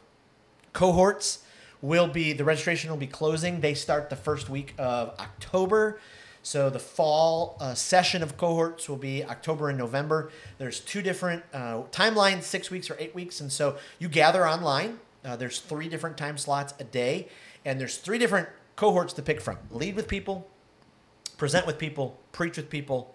cohorts 0.72 1.38
will 1.84 2.08
be 2.08 2.32
the 2.32 2.44
registration 2.44 2.88
will 2.88 2.96
be 2.96 3.06
closing. 3.06 3.60
They 3.60 3.74
start 3.74 4.08
the 4.08 4.16
first 4.16 4.48
week 4.48 4.74
of 4.78 5.10
October. 5.20 6.00
So 6.42 6.70
the 6.70 6.78
fall 6.78 7.58
uh, 7.60 7.74
session 7.74 8.22
of 8.22 8.38
cohorts 8.38 8.88
will 8.88 8.96
be 8.96 9.22
October 9.22 9.68
and 9.68 9.76
November. 9.76 10.30
There's 10.56 10.80
two 10.80 11.02
different 11.02 11.42
uh, 11.52 11.82
timelines, 11.90 12.44
six 12.44 12.70
weeks 12.70 12.90
or 12.90 12.96
eight 12.98 13.14
weeks, 13.14 13.40
and 13.40 13.52
so 13.52 13.76
you 13.98 14.08
gather 14.08 14.48
online. 14.48 14.98
Uh, 15.24 15.36
there's 15.36 15.60
three 15.60 15.88
different 15.88 16.16
time 16.16 16.38
slots 16.38 16.72
a 16.80 16.84
day, 16.84 17.28
and 17.66 17.78
there's 17.78 17.98
three 17.98 18.18
different 18.18 18.48
cohorts 18.76 19.12
to 19.14 19.22
pick 19.22 19.40
from: 19.40 19.58
lead 19.70 19.94
with 19.94 20.08
people, 20.08 20.48
present 21.36 21.66
with 21.66 21.78
people, 21.78 22.18
preach 22.32 22.56
with 22.56 22.70
people. 22.70 23.13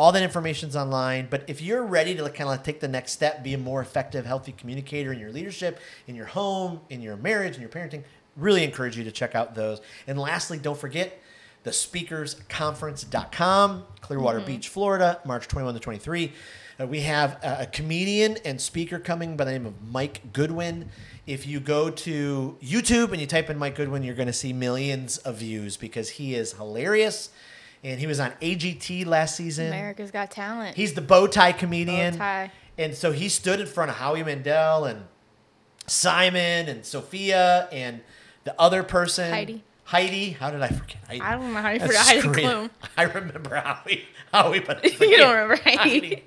All 0.00 0.12
that 0.12 0.22
information's 0.22 0.76
online. 0.76 1.26
But 1.28 1.44
if 1.46 1.60
you're 1.60 1.84
ready 1.84 2.14
to 2.14 2.30
kind 2.30 2.48
of 2.48 2.62
take 2.62 2.80
the 2.80 2.88
next 2.88 3.12
step, 3.12 3.44
be 3.44 3.52
a 3.52 3.58
more 3.58 3.82
effective, 3.82 4.24
healthy 4.24 4.52
communicator 4.52 5.12
in 5.12 5.18
your 5.18 5.30
leadership, 5.30 5.78
in 6.06 6.14
your 6.14 6.24
home, 6.24 6.80
in 6.88 7.02
your 7.02 7.18
marriage, 7.18 7.56
in 7.56 7.60
your 7.60 7.68
parenting, 7.68 8.04
really 8.34 8.64
encourage 8.64 8.96
you 8.96 9.04
to 9.04 9.12
check 9.12 9.34
out 9.34 9.54
those. 9.54 9.82
And 10.06 10.18
lastly, 10.18 10.56
don't 10.56 10.78
forget 10.78 11.20
the 11.64 11.70
speakersconference.com, 11.70 13.84
Clearwater 14.00 14.40
Beach, 14.40 14.70
Florida, 14.70 15.20
March 15.26 15.48
21 15.48 15.74
to 15.74 15.80
23. 15.80 16.32
Uh, 16.80 16.86
we 16.86 17.00
have 17.00 17.32
a, 17.44 17.64
a 17.64 17.66
comedian 17.66 18.38
and 18.42 18.58
speaker 18.58 18.98
coming 18.98 19.36
by 19.36 19.44
the 19.44 19.52
name 19.52 19.66
of 19.66 19.74
Mike 19.86 20.32
Goodwin. 20.32 20.88
If 21.26 21.46
you 21.46 21.60
go 21.60 21.90
to 21.90 22.56
YouTube 22.62 23.12
and 23.12 23.20
you 23.20 23.26
type 23.26 23.50
in 23.50 23.58
Mike 23.58 23.74
Goodwin, 23.74 24.02
you're 24.02 24.14
going 24.14 24.28
to 24.28 24.32
see 24.32 24.54
millions 24.54 25.18
of 25.18 25.36
views 25.36 25.76
because 25.76 26.08
he 26.08 26.34
is 26.34 26.54
hilarious. 26.54 27.28
And 27.82 27.98
he 27.98 28.06
was 28.06 28.20
on 28.20 28.32
AGT 28.42 29.06
last 29.06 29.36
season. 29.36 29.68
America's 29.68 30.10
Got 30.10 30.30
Talent. 30.30 30.76
He's 30.76 30.94
the 30.94 31.00
bow 31.00 31.26
tie 31.26 31.52
comedian. 31.52 32.14
Bow 32.14 32.18
tie. 32.18 32.52
And 32.76 32.94
so 32.94 33.12
he 33.12 33.28
stood 33.28 33.60
in 33.60 33.66
front 33.66 33.90
of 33.90 33.96
Howie 33.96 34.22
Mandel 34.22 34.84
and 34.84 35.04
Simon 35.86 36.68
and 36.68 36.84
Sofia 36.84 37.68
and 37.72 38.00
the 38.44 38.58
other 38.60 38.82
person. 38.82 39.30
Heidi. 39.32 39.62
Heidi. 39.84 40.30
How 40.30 40.50
did 40.50 40.62
I 40.62 40.68
forget 40.68 40.98
Heidi? 41.06 41.20
I 41.20 41.32
don't 41.32 41.52
know 41.52 41.60
how 41.60 41.70
you 41.70 41.78
That's 41.78 41.90
forgot 41.90 42.06
Heidi. 42.06 42.28
Klum. 42.42 42.70
I 42.96 43.02
remember 43.04 43.56
Howie. 43.56 44.04
Howie, 44.32 44.60
but 44.60 44.84
I 44.84 44.88
You 45.04 45.16
don't 45.16 45.34
remember 45.34 45.56
Heidi. 45.56 46.24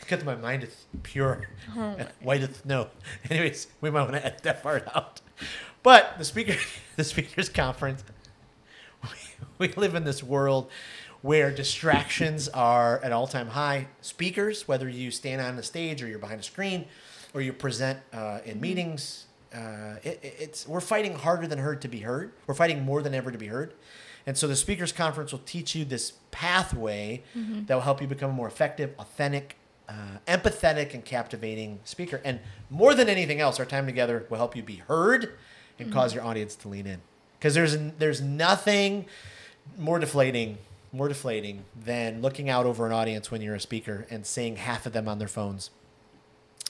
Because 0.00 0.24
my 0.24 0.34
mind 0.34 0.64
is 0.64 0.86
pure, 1.02 1.48
Oh 1.76 1.96
white 2.22 2.42
as 2.42 2.56
snow. 2.56 2.88
Anyways, 3.30 3.68
we 3.80 3.90
might 3.90 4.02
want 4.02 4.14
to 4.14 4.24
edit 4.24 4.42
that 4.42 4.62
part 4.62 4.86
out. 4.94 5.20
But 5.82 6.18
the 6.18 6.24
speaker, 6.24 6.56
the 6.96 7.04
speakers 7.04 7.48
conference, 7.48 8.04
we, 9.58 9.68
live 9.76 9.94
in 9.94 10.04
this 10.04 10.22
world 10.22 10.70
where 11.22 11.50
distractions 11.50 12.48
are 12.48 13.00
at 13.02 13.12
all-time 13.12 13.48
high. 13.48 13.88
Speakers, 14.00 14.68
whether 14.68 14.88
you 14.88 15.10
stand 15.10 15.40
on 15.40 15.56
the 15.56 15.62
stage 15.62 16.02
or 16.02 16.06
you're 16.08 16.18
behind 16.18 16.40
a 16.40 16.44
screen, 16.44 16.84
or 17.34 17.40
you 17.40 17.52
present 17.52 17.98
uh, 18.12 18.38
in 18.44 18.60
meetings, 18.60 19.26
uh, 19.54 19.96
it, 20.02 20.20
it- 20.22 20.34
it's 20.38 20.66
we're 20.68 20.80
fighting 20.80 21.14
harder 21.14 21.46
than 21.46 21.58
heard 21.58 21.82
to 21.82 21.88
be 21.88 22.00
heard. 22.00 22.32
We're 22.46 22.54
fighting 22.54 22.82
more 22.84 23.02
than 23.02 23.14
ever 23.14 23.30
to 23.30 23.38
be 23.38 23.48
heard. 23.48 23.74
And 24.26 24.36
so 24.36 24.46
the 24.46 24.56
speakers 24.56 24.92
conference 24.92 25.32
will 25.32 25.40
teach 25.44 25.74
you 25.74 25.84
this 25.84 26.12
pathway 26.30 27.22
that 27.66 27.74
will 27.74 27.80
help 27.82 28.00
you 28.00 28.06
become 28.06 28.30
a 28.30 28.32
more 28.34 28.46
effective, 28.46 28.92
authentic, 28.98 29.56
uh, 29.88 29.92
empathetic, 30.26 30.92
and 30.92 31.02
captivating 31.04 31.80
speaker. 31.84 32.20
And 32.24 32.40
more 32.68 32.94
than 32.94 33.08
anything 33.08 33.40
else, 33.40 33.58
our 33.58 33.64
time 33.66 33.86
together 33.86 34.26
will 34.28 34.36
help 34.36 34.54
you 34.54 34.62
be 34.62 34.76
heard 34.76 35.32
and 35.78 35.90
cause 35.92 36.14
your 36.14 36.24
audience 36.24 36.54
to 36.56 36.68
lean 36.68 36.86
in. 36.86 37.00
Because 37.38 37.54
there's 37.54 37.76
there's 37.98 38.20
nothing 38.20 39.06
more 39.76 39.98
deflating, 39.98 40.58
more 40.92 41.08
deflating 41.08 41.64
than 41.84 42.22
looking 42.22 42.48
out 42.48 42.66
over 42.66 42.86
an 42.86 42.92
audience 42.92 43.30
when 43.30 43.42
you're 43.42 43.54
a 43.54 43.60
speaker 43.60 44.06
and 44.10 44.24
seeing 44.26 44.56
half 44.56 44.86
of 44.86 44.92
them 44.92 45.08
on 45.08 45.18
their 45.18 45.28
phones. 45.28 45.70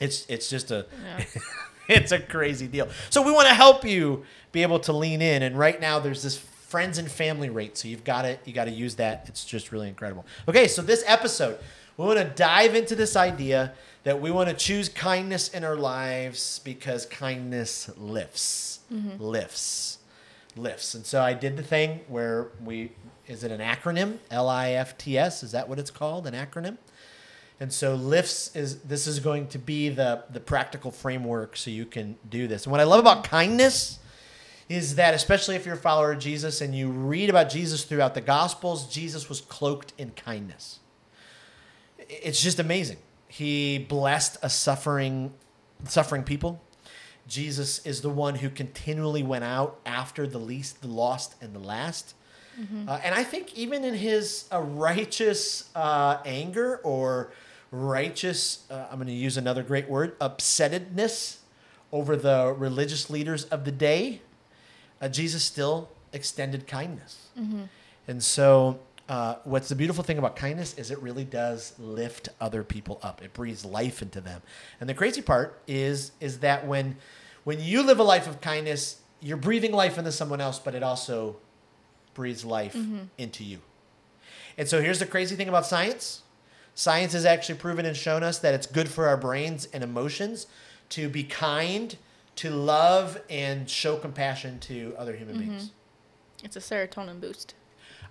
It's 0.00 0.26
it's 0.28 0.48
just 0.48 0.70
a 0.70 0.86
Yeah. 1.04 1.24
it's 1.88 2.12
a 2.12 2.20
crazy 2.20 2.66
deal. 2.66 2.88
So 3.10 3.22
we 3.22 3.32
want 3.32 3.48
to 3.48 3.54
help 3.54 3.84
you 3.84 4.24
be 4.52 4.62
able 4.62 4.80
to 4.80 4.92
lean 4.92 5.22
in. 5.22 5.42
And 5.42 5.58
right 5.58 5.80
now 5.80 5.98
there's 5.98 6.22
this 6.22 6.38
friends 6.38 6.98
and 6.98 7.10
family 7.10 7.48
rate. 7.48 7.76
So 7.76 7.88
you've 7.88 8.04
got 8.04 8.22
to 8.22 8.38
you 8.44 8.52
got 8.52 8.66
to 8.66 8.70
use 8.70 8.96
that. 8.96 9.24
It's 9.28 9.44
just 9.44 9.72
really 9.72 9.88
incredible. 9.88 10.26
Okay, 10.46 10.68
so 10.68 10.82
this 10.82 11.02
episode, 11.06 11.58
we 11.96 12.04
want 12.04 12.18
to 12.18 12.24
dive 12.24 12.74
into 12.74 12.94
this 12.94 13.16
idea 13.16 13.72
that 14.04 14.20
we 14.20 14.30
want 14.30 14.48
to 14.48 14.54
choose 14.54 14.88
kindness 14.88 15.48
in 15.48 15.64
our 15.64 15.76
lives 15.76 16.60
because 16.64 17.06
kindness 17.06 17.90
lifts, 17.96 18.80
mm-hmm. 18.92 19.22
lifts, 19.22 19.97
lifts. 20.56 20.94
And 20.94 21.04
so 21.06 21.20
I 21.20 21.34
did 21.34 21.56
the 21.56 21.62
thing 21.62 22.00
where 22.08 22.48
we 22.64 22.92
is 23.26 23.44
it 23.44 23.50
an 23.50 23.60
acronym? 23.60 24.18
L 24.30 24.48
I 24.48 24.70
F 24.70 24.96
T 24.96 25.18
S. 25.18 25.42
Is 25.42 25.52
that 25.52 25.68
what 25.68 25.78
it's 25.78 25.90
called? 25.90 26.26
An 26.26 26.34
acronym? 26.34 26.78
And 27.60 27.72
so 27.72 27.94
lifts 27.94 28.54
is 28.54 28.80
this 28.82 29.06
is 29.06 29.20
going 29.20 29.48
to 29.48 29.58
be 29.58 29.88
the 29.88 30.24
the 30.30 30.40
practical 30.40 30.90
framework 30.90 31.56
so 31.56 31.70
you 31.70 31.84
can 31.84 32.16
do 32.28 32.46
this. 32.46 32.64
And 32.64 32.70
what 32.70 32.80
I 32.80 32.84
love 32.84 33.00
about 33.00 33.24
kindness 33.24 33.98
is 34.68 34.96
that 34.96 35.14
especially 35.14 35.56
if 35.56 35.64
you're 35.64 35.74
a 35.74 35.78
follower 35.78 36.12
of 36.12 36.18
Jesus 36.18 36.60
and 36.60 36.74
you 36.74 36.90
read 36.90 37.30
about 37.30 37.48
Jesus 37.50 37.84
throughout 37.84 38.14
the 38.14 38.20
gospels, 38.20 38.86
Jesus 38.92 39.28
was 39.28 39.40
cloaked 39.40 39.92
in 39.96 40.10
kindness. 40.10 40.80
It's 41.98 42.40
just 42.40 42.58
amazing. 42.58 42.98
He 43.28 43.78
blessed 43.78 44.38
a 44.42 44.50
suffering 44.50 45.32
suffering 45.84 46.22
people. 46.22 46.60
Jesus 47.28 47.84
is 47.86 48.00
the 48.00 48.10
one 48.10 48.36
who 48.36 48.48
continually 48.50 49.22
went 49.22 49.44
out 49.44 49.78
after 49.84 50.26
the 50.26 50.38
least, 50.38 50.80
the 50.80 50.88
lost, 50.88 51.34
and 51.42 51.54
the 51.54 51.60
last. 51.60 52.14
Uh, 52.88 52.98
and 53.04 53.14
I 53.14 53.22
think 53.22 53.56
even 53.56 53.84
in 53.84 53.94
his 53.94 54.48
uh, 54.52 54.60
righteous 54.60 55.70
uh, 55.76 56.18
anger 56.24 56.78
or 56.82 57.30
righteous, 57.70 58.64
uh, 58.68 58.86
I'm 58.90 58.96
going 58.96 59.06
to 59.06 59.12
use 59.12 59.36
another 59.36 59.62
great 59.62 59.88
word, 59.88 60.18
upsettedness 60.18 61.36
over 61.92 62.16
the 62.16 62.52
religious 62.56 63.08
leaders 63.10 63.44
of 63.44 63.64
the 63.64 63.70
day, 63.70 64.22
uh, 65.00 65.08
Jesus 65.08 65.44
still 65.44 65.88
extended 66.12 66.66
kindness. 66.66 67.28
And 68.08 68.22
so, 68.24 68.80
uh, 69.08 69.36
what's 69.44 69.68
the 69.68 69.74
beautiful 69.74 70.04
thing 70.04 70.18
about 70.18 70.36
kindness 70.36 70.74
is 70.74 70.90
it 70.90 71.00
really 71.00 71.24
does 71.24 71.74
lift 71.78 72.28
other 72.40 72.62
people 72.62 72.98
up. 73.02 73.22
It 73.22 73.32
breathes 73.32 73.64
life 73.64 74.02
into 74.02 74.20
them. 74.20 74.42
And 74.80 74.88
the 74.88 74.94
crazy 74.94 75.22
part 75.22 75.60
is 75.66 76.12
is 76.20 76.40
that 76.40 76.66
when 76.66 76.96
when 77.44 77.60
you 77.60 77.82
live 77.82 77.98
a 77.98 78.02
life 78.02 78.26
of 78.26 78.40
kindness, 78.42 79.00
you're 79.20 79.38
breathing 79.38 79.72
life 79.72 79.96
into 79.96 80.12
someone 80.12 80.40
else, 80.40 80.58
but 80.58 80.74
it 80.74 80.82
also 80.82 81.36
breathes 82.12 82.44
life 82.44 82.76
into 83.16 83.44
you. 83.44 83.60
And 84.58 84.68
so 84.68 84.82
here's 84.82 84.98
the 84.98 85.06
crazy 85.06 85.36
thing 85.36 85.48
about 85.48 85.64
science. 85.64 86.22
Science 86.74 87.12
has 87.12 87.24
actually 87.24 87.58
proven 87.58 87.86
and 87.86 87.96
shown 87.96 88.22
us 88.22 88.38
that 88.40 88.54
it's 88.54 88.66
good 88.66 88.88
for 88.88 89.06
our 89.08 89.16
brains 89.16 89.66
and 89.72 89.82
emotions 89.82 90.46
to 90.90 91.08
be 91.08 91.24
kind, 91.24 91.96
to 92.36 92.50
love, 92.50 93.20
and 93.30 93.68
show 93.70 93.96
compassion 93.96 94.58
to 94.60 94.94
other 94.98 95.16
human 95.16 95.38
beings. 95.38 95.70
It's 96.44 96.56
a 96.56 96.60
serotonin 96.60 97.20
boost. 97.20 97.54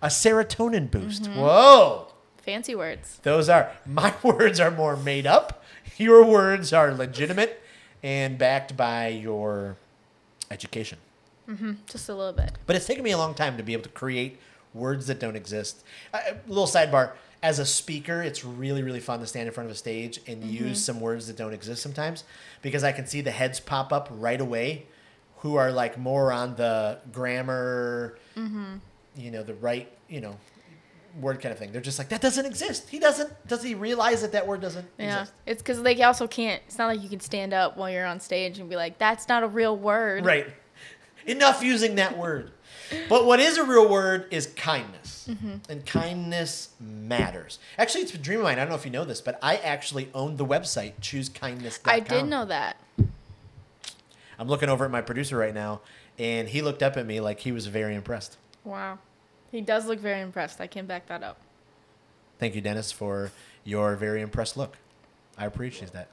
A 0.01 0.07
serotonin 0.07 0.89
boost. 0.89 1.23
Mm-hmm. 1.23 1.39
Whoa! 1.39 2.07
Fancy 2.37 2.75
words. 2.75 3.19
Those 3.23 3.49
are 3.49 3.71
my 3.85 4.13
words 4.23 4.59
are 4.59 4.71
more 4.71 4.95
made 4.95 5.25
up. 5.27 5.63
Your 5.97 6.23
words 6.23 6.73
are 6.73 6.93
legitimate 6.93 7.61
and 8.03 8.37
backed 8.37 8.77
by 8.77 9.07
your 9.07 9.77
education. 10.51 10.99
Mm-hmm. 11.49 11.73
Just 11.87 12.09
a 12.09 12.15
little 12.15 12.33
bit. 12.33 12.51
But 12.65 12.75
it's 12.75 12.85
taken 12.85 13.03
me 13.03 13.11
a 13.11 13.17
long 13.17 13.33
time 13.33 13.57
to 13.57 13.63
be 13.63 13.73
able 13.73 13.83
to 13.83 13.89
create 13.89 14.39
words 14.73 15.07
that 15.07 15.19
don't 15.19 15.35
exist. 15.35 15.83
Uh, 16.13 16.19
A 16.27 16.35
little 16.47 16.67
sidebar: 16.67 17.13
as 17.41 17.59
a 17.59 17.65
speaker, 17.65 18.21
it's 18.21 18.43
really 18.45 18.83
really 18.83 18.99
fun 18.99 19.19
to 19.21 19.27
stand 19.27 19.47
in 19.47 19.53
front 19.53 19.69
of 19.69 19.71
a 19.71 19.77
stage 19.77 20.19
and 20.27 20.43
mm-hmm. 20.43 20.65
use 20.67 20.83
some 20.83 20.99
words 20.99 21.27
that 21.27 21.37
don't 21.37 21.53
exist 21.53 21.81
sometimes 21.81 22.23
because 22.61 22.83
I 22.83 22.91
can 22.91 23.07
see 23.07 23.21
the 23.21 23.31
heads 23.31 23.59
pop 23.59 23.91
up 23.91 24.09
right 24.11 24.39
away, 24.39 24.85
who 25.37 25.55
are 25.55 25.71
like 25.71 25.97
more 25.97 26.31
on 26.31 26.55
the 26.55 26.99
grammar, 27.11 28.17
you 29.17 29.31
know, 29.31 29.43
the 29.43 29.55
right, 29.55 29.91
you 30.07 30.21
know, 30.21 30.37
word 31.19 31.41
kind 31.41 31.51
of 31.51 31.57
thing. 31.59 31.71
They're 31.71 31.81
just 31.81 31.97
like 31.97 32.09
that 32.09 32.21
doesn't 32.21 32.45
exist. 32.45 32.89
He 32.89 32.99
doesn't. 32.99 33.47
Does 33.47 33.63
he 33.63 33.75
realize 33.75 34.21
that 34.21 34.31
that 34.33 34.45
word 34.45 34.61
doesn't 34.61 34.87
Yeah. 34.97 35.21
exist? 35.21 35.33
It's 35.45 35.61
because 35.61 35.79
like 35.79 35.97
you 35.97 36.05
also 36.05 36.27
can't. 36.27 36.61
It's 36.67 36.77
not 36.77 36.87
like 36.87 37.01
you 37.01 37.09
can 37.09 37.19
stand 37.19 37.53
up 37.53 37.77
while 37.77 37.89
you're 37.89 38.05
on 38.05 38.19
stage 38.19 38.59
and 38.59 38.69
be 38.69 38.75
like, 38.75 38.97
"That's 38.97 39.27
not 39.27 39.43
a 39.43 39.47
real 39.47 39.75
word." 39.75 40.25
Right. 40.25 40.47
Enough 41.25 41.63
using 41.63 41.95
that 41.95 42.17
word. 42.17 42.51
But 43.09 43.25
what 43.25 43.39
is 43.41 43.57
a 43.57 43.63
real 43.65 43.89
word 43.89 44.27
is 44.31 44.47
kindness. 44.47 45.27
Mm-hmm. 45.29 45.55
And 45.69 45.85
kindness 45.85 46.69
matters. 46.79 47.59
Actually, 47.77 48.03
it's 48.03 48.13
a 48.13 48.17
dream 48.17 48.39
of 48.39 48.45
mine. 48.45 48.59
I 48.59 48.61
don't 48.61 48.69
know 48.69 48.75
if 48.75 48.85
you 48.85 48.91
know 48.91 49.03
this, 49.03 49.19
but 49.19 49.37
I 49.41 49.57
actually 49.57 50.09
own 50.13 50.37
the 50.37 50.45
website 50.45 50.93
choosekindness.com. 51.01 51.93
I 51.93 51.99
did 51.99 52.27
know 52.27 52.45
that. 52.45 52.77
I'm 54.39 54.47
looking 54.47 54.69
over 54.69 54.85
at 54.85 54.91
my 54.91 55.01
producer 55.01 55.35
right 55.35 55.53
now, 55.53 55.81
and 56.17 56.47
he 56.47 56.61
looked 56.61 56.81
up 56.83 56.95
at 56.95 57.05
me 57.05 57.19
like 57.19 57.41
he 57.41 57.51
was 57.51 57.67
very 57.67 57.93
impressed. 57.95 58.37
Wow. 58.63 58.99
He 59.51 59.61
does 59.61 59.85
look 59.85 59.99
very 59.99 60.21
impressed. 60.21 60.59
I 60.61 60.67
can 60.67 60.85
back 60.85 61.07
that 61.07 61.23
up. 61.23 61.37
Thank 62.39 62.55
you, 62.55 62.61
Dennis, 62.61 62.91
for 62.91 63.31
your 63.63 63.95
very 63.95 64.21
impressed 64.21 64.57
look. 64.57 64.77
I 65.37 65.45
appreciate 65.45 65.93
that. 65.93 66.09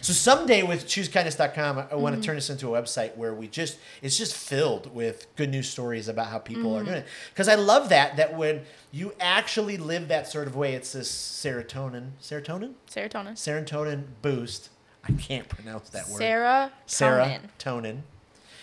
So 0.00 0.12
someday 0.12 0.62
with 0.62 0.86
choosekindness.com, 0.86 1.78
I, 1.78 1.86
I 1.92 1.94
want 1.94 2.16
to 2.16 2.22
turn 2.22 2.34
this 2.34 2.50
into 2.50 2.74
a 2.74 2.82
website 2.82 3.16
where 3.16 3.34
we 3.34 3.46
just 3.46 3.78
it's 4.02 4.16
just 4.16 4.34
filled 4.34 4.92
with 4.94 5.26
good 5.36 5.50
news 5.50 5.68
stories 5.68 6.08
about 6.08 6.28
how 6.28 6.38
people 6.38 6.74
are 6.74 6.78
mm-hmm. 6.78 6.86
doing 6.86 6.98
it. 6.98 7.06
Because 7.30 7.48
I 7.48 7.54
love 7.54 7.88
that 7.90 8.16
that 8.16 8.36
when 8.36 8.62
you 8.90 9.12
actually 9.20 9.76
live 9.76 10.08
that 10.08 10.26
sort 10.26 10.46
of 10.46 10.56
way, 10.56 10.74
it's 10.74 10.92
this 10.92 11.10
serotonin, 11.10 12.12
serotonin, 12.20 12.74
Serotonin. 12.88 13.32
serotonin 13.32 14.04
boost. 14.22 14.70
I 15.04 15.12
can't 15.12 15.48
pronounce 15.48 15.90
that 15.90 16.08
word. 16.08 16.18
Sarah. 16.18 16.72
Serotonin. 16.86 18.00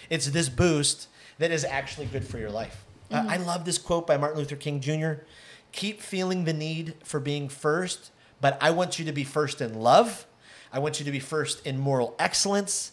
It's 0.10 0.28
this 0.28 0.50
boost 0.50 1.08
that 1.40 1.52
is 1.52 1.64
actually 1.64 2.08
good 2.08 2.26
for 2.26 2.38
your 2.38 2.52
life. 2.52 2.86
Uh, 3.12 3.26
I 3.28 3.38
mm. 3.38 3.46
love 3.46 3.66
this 3.66 3.78
quote 3.78 4.06
by 4.08 4.18
Martin 4.18 4.40
Luther 4.40 4.56
King 4.56 4.80
Jr. 4.80 5.24
Keep 5.72 6.02
feeling 6.02 6.46
the 6.46 6.54
need 6.54 6.96
for 7.04 7.20
being 7.20 7.50
first, 7.50 8.12
but 8.42 8.58
I 8.62 8.72
want 8.72 9.00
you 9.00 9.06
to 9.06 9.12
be 9.12 9.24
first 9.24 9.62
in 9.62 9.80
love. 9.80 10.26
I 10.72 10.80
want 10.80 11.00
you 11.00 11.06
to 11.06 11.12
be 11.12 11.20
first 11.20 11.66
in 11.66 11.80
moral 11.80 12.16
excellence. 12.20 12.92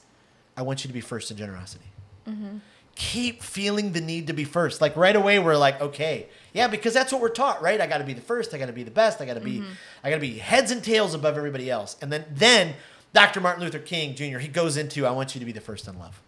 I 0.56 0.62
want 0.62 0.84
you 0.84 0.88
to 0.88 0.94
be 0.94 1.00
first 1.00 1.30
in 1.30 1.36
generosity. 1.36 1.86
Mm-hmm. 2.28 2.58
Keep 2.94 3.42
feeling 3.42 3.92
the 3.92 4.00
need 4.00 4.28
to 4.28 4.32
be 4.32 4.44
first. 4.44 4.80
Like 4.80 4.96
right 4.96 5.16
away, 5.16 5.38
we're 5.40 5.56
like, 5.56 5.80
okay, 5.80 6.28
yeah, 6.52 6.68
because 6.68 6.94
that's 6.94 7.12
what 7.12 7.20
we're 7.20 7.28
taught, 7.28 7.60
right? 7.60 7.80
I 7.80 7.88
got 7.88 7.98
to 7.98 8.04
be 8.04 8.12
the 8.12 8.20
first. 8.20 8.54
I 8.54 8.58
got 8.58 8.66
to 8.66 8.72
be 8.72 8.84
the 8.84 8.90
best. 8.92 9.20
I 9.20 9.26
got 9.26 9.34
to 9.34 9.40
be, 9.40 9.58
mm-hmm. 9.58 9.72
I 10.04 10.10
got 10.10 10.16
to 10.16 10.20
be 10.20 10.38
heads 10.38 10.70
and 10.70 10.82
tails 10.82 11.12
above 11.12 11.36
everybody 11.36 11.68
else. 11.68 11.96
And 12.00 12.12
then, 12.12 12.24
then 12.30 12.74
Dr. 13.12 13.40
Martin 13.40 13.64
Luther 13.64 13.80
King 13.80 14.14
Jr. 14.14 14.38
He 14.38 14.48
goes 14.48 14.76
into, 14.76 15.06
I 15.06 15.10
want 15.10 15.34
you 15.34 15.40
to 15.40 15.44
be 15.44 15.52
the 15.52 15.60
first 15.60 15.88
in 15.88 15.98
love. 15.98 16.20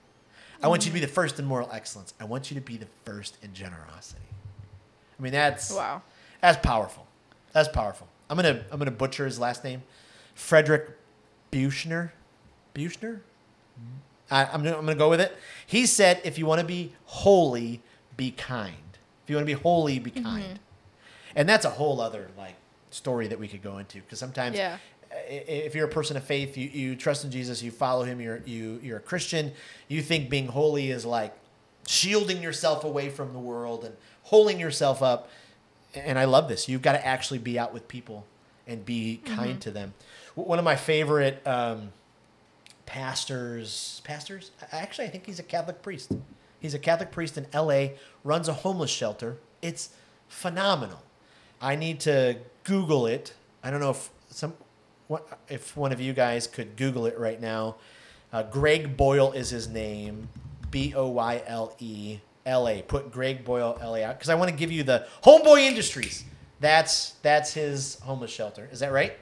I 0.63 0.69
want 0.69 0.85
you 0.85 0.91
to 0.91 0.95
be 0.95 1.01
the 1.01 1.07
first 1.07 1.39
in 1.39 1.45
moral 1.45 1.71
excellence. 1.73 2.15
I 2.21 2.25
want 2.25 2.51
you 2.51 2.55
to 2.55 2.61
be 2.61 2.77
the 2.77 2.87
first 3.05 3.37
in 3.43 3.53
generosity. 3.53 4.21
I 5.19 5.23
mean, 5.23 5.33
that's 5.33 5.73
Wow. 5.73 6.03
that's 6.41 6.59
powerful. 6.65 7.07
That's 7.53 7.69
powerful. 7.69 8.09
I'm 8.29 8.37
gonna 8.37 8.65
I'm 8.71 8.79
gonna 8.79 8.91
butcher 8.91 9.25
his 9.25 9.39
last 9.39 9.65
name, 9.65 9.83
Frederick 10.35 10.91
Buechner. 11.51 12.13
Buechner? 12.75 13.23
I, 14.31 14.45
I'm, 14.47 14.63
gonna, 14.63 14.77
I'm 14.77 14.85
going 14.85 14.97
to 14.97 14.99
go 14.99 15.09
with 15.09 15.21
it. 15.21 15.37
He 15.67 15.87
said, 15.87 16.21
if 16.25 16.39
you 16.39 16.47
want 16.47 16.61
to 16.61 16.67
be 16.67 16.93
holy, 17.05 17.81
be 18.17 18.33
kind. 18.33 18.75
If 19.25 19.31
you 19.31 19.37
want 19.37 19.49
to 19.49 19.55
be 19.55 19.61
holy, 19.61 19.99
be 19.99 20.11
mm-hmm. 20.11 20.25
kind. 20.25 20.59
And 21.35 21.49
that's 21.49 21.65
a 21.65 21.71
whole 21.71 22.01
other 22.01 22.29
like 22.37 22.57
story 22.91 23.29
that 23.29 23.39
we 23.39 23.47
could 23.47 23.63
go 23.63 23.79
into 23.79 24.01
because 24.01 24.19
sometimes 24.19 24.57
Yeah. 24.57 24.79
If 25.28 25.75
you're 25.75 25.87
a 25.87 25.90
person 25.90 26.16
of 26.16 26.25
faith, 26.25 26.56
you, 26.56 26.68
you 26.68 26.97
trust 26.97 27.25
in 27.25 27.30
Jesus, 27.30 27.62
you 27.62 27.71
follow 27.71 28.04
him, 28.04 28.21
you're 28.21 28.42
you 28.45 28.80
you're 28.83 28.99
a 28.99 29.00
Christian, 29.00 29.52
you 29.88 30.02
think 30.02 30.30
being 30.30 30.49
holy 30.49 30.90
is 30.90 31.04
like 31.04 31.35
shielding 31.87 32.42
yourself 32.42 32.85
away 32.85 33.09
from 33.09 33.33
the 33.33 33.38
world 33.38 33.85
and 33.85 33.95
holding 34.25 34.59
yourself 34.59 35.02
up. 35.02 35.28
And 35.95 36.18
I 36.18 36.25
love 36.25 36.49
this. 36.49 36.68
You've 36.68 36.83
got 36.83 36.92
to 36.92 37.06
actually 37.06 37.38
be 37.38 37.59
out 37.59 37.73
with 37.73 37.88
people 37.88 38.26
and 38.66 38.85
be 38.85 39.21
kind 39.25 39.61
to 39.62 39.71
them. 39.71 39.95
One 40.35 40.59
of 40.59 40.64
my 40.64 40.76
favorite 40.76 41.40
um, 41.47 41.92
pastors, 42.85 44.02
pastors. 44.04 44.50
Actually, 44.73 45.06
I 45.06 45.11
think 45.11 45.26
he's 45.26 45.38
a 45.38 45.45
Catholic 45.45 45.83
priest. 45.83 46.12
He's 46.61 46.75
a 46.75 46.78
Catholic 46.78 47.11
priest 47.11 47.38
in 47.38 47.47
L.A. 47.52 47.97
Runs 48.25 48.49
a 48.49 48.52
homeless 48.52 48.90
shelter. 48.90 49.37
It's 49.62 49.90
phenomenal. 50.28 51.02
I 51.61 51.76
need 51.76 52.00
to 52.00 52.38
Google 52.64 53.06
it. 53.06 53.35
I 53.62 53.71
don't 53.71 53.80
know 53.80 53.90
if 53.90 54.11
some, 54.28 54.54
what, 55.09 55.39
if 55.49 55.77
one 55.77 55.93
of 55.93 56.01
you 56.01 56.13
guys 56.13 56.47
could 56.47 56.77
Google 56.77 57.07
it 57.07 57.19
right 57.19 57.41
now. 57.41 57.77
Uh, 58.33 58.43
Greg 58.43 58.97
Boyle 58.97 59.33
is 59.33 59.51
his 59.51 59.69
name. 59.69 60.29
B 60.71 60.93
O 60.95 61.09
Y 61.09 61.43
L 61.47 61.75
E 61.79 62.19
L 62.45 62.69
A. 62.69 62.83
Put 62.83 63.11
Greg 63.13 63.45
Boyle 63.45 63.79
L 63.81 63.95
A 63.95 64.05
out 64.05 64.19
because 64.19 64.29
I 64.29 64.35
want 64.35 64.51
to 64.51 64.57
give 64.57 64.73
you 64.73 64.83
the 64.83 65.07
Homeboy 65.23 65.63
Industries. 65.63 66.25
That's 66.61 67.11
that's 67.23 67.55
his 67.55 67.99
homeless 68.01 68.31
shelter. 68.31 68.69
Is 68.73 68.81
that 68.81 68.93
right? 68.93 69.17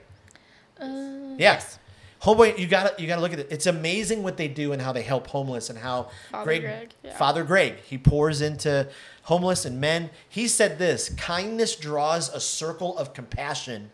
Uh, 0.80 1.34
Yes. 1.36 1.78
Homeboy, 2.22 2.58
you 2.58 2.66
got 2.66 2.96
to 2.96 3.02
you 3.02 3.06
got 3.06 3.16
to 3.16 3.20
look 3.20 3.34
at 3.34 3.38
it. 3.38 3.48
It's 3.50 3.66
amazing 3.66 4.22
what 4.22 4.38
they 4.38 4.48
do 4.48 4.72
and 4.72 4.80
how 4.80 4.92
they 4.92 5.02
help 5.02 5.26
homeless 5.26 5.68
and 5.68 5.78
how 5.78 6.08
Father 6.30 6.44
Greg, 6.44 6.62
Greg, 6.62 6.90
yeah. 7.02 7.16
Father 7.18 7.44
Greg, 7.44 7.80
he 7.80 7.98
pours 7.98 8.40
into 8.40 8.88
homeless 9.24 9.66
and 9.66 9.78
men. 9.78 10.08
He 10.26 10.48
said 10.48 10.78
this: 10.78 11.10
kindness 11.10 11.76
draws 11.76 12.30
a 12.30 12.40
circle 12.40 12.96
of 12.96 13.12
compassion 13.12 13.90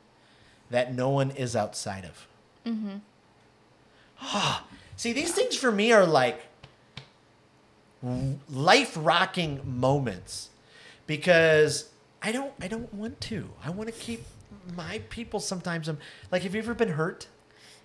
that 0.71 0.95
no 0.95 1.09
one 1.11 1.31
is 1.33 1.55
outside 1.57 2.05
of. 2.05 2.27
Mm-hmm. 2.67 2.97
Ah, 4.23 4.65
see, 4.97 5.13
these 5.13 5.33
things 5.33 5.57
for 5.57 5.73
me 5.73 5.93
are 5.93 6.07
like 6.07 6.47
life 8.49 8.97
rocking 8.99 9.61
moments 9.65 10.49
because 11.07 11.91
I 12.23 12.33
don't 12.33 12.53
I 12.61 12.69
don't 12.69 12.93
want 12.95 13.21
to. 13.23 13.51
I 13.65 13.71
want 13.71 13.89
to 13.89 13.95
keep 13.95 14.25
my 14.77 15.01
people 15.11 15.41
sometimes 15.41 15.89
I'm 15.89 15.99
like 16.31 16.43
have 16.43 16.55
you 16.55 16.61
ever 16.63 16.75
been 16.75 16.91
hurt? 16.91 17.27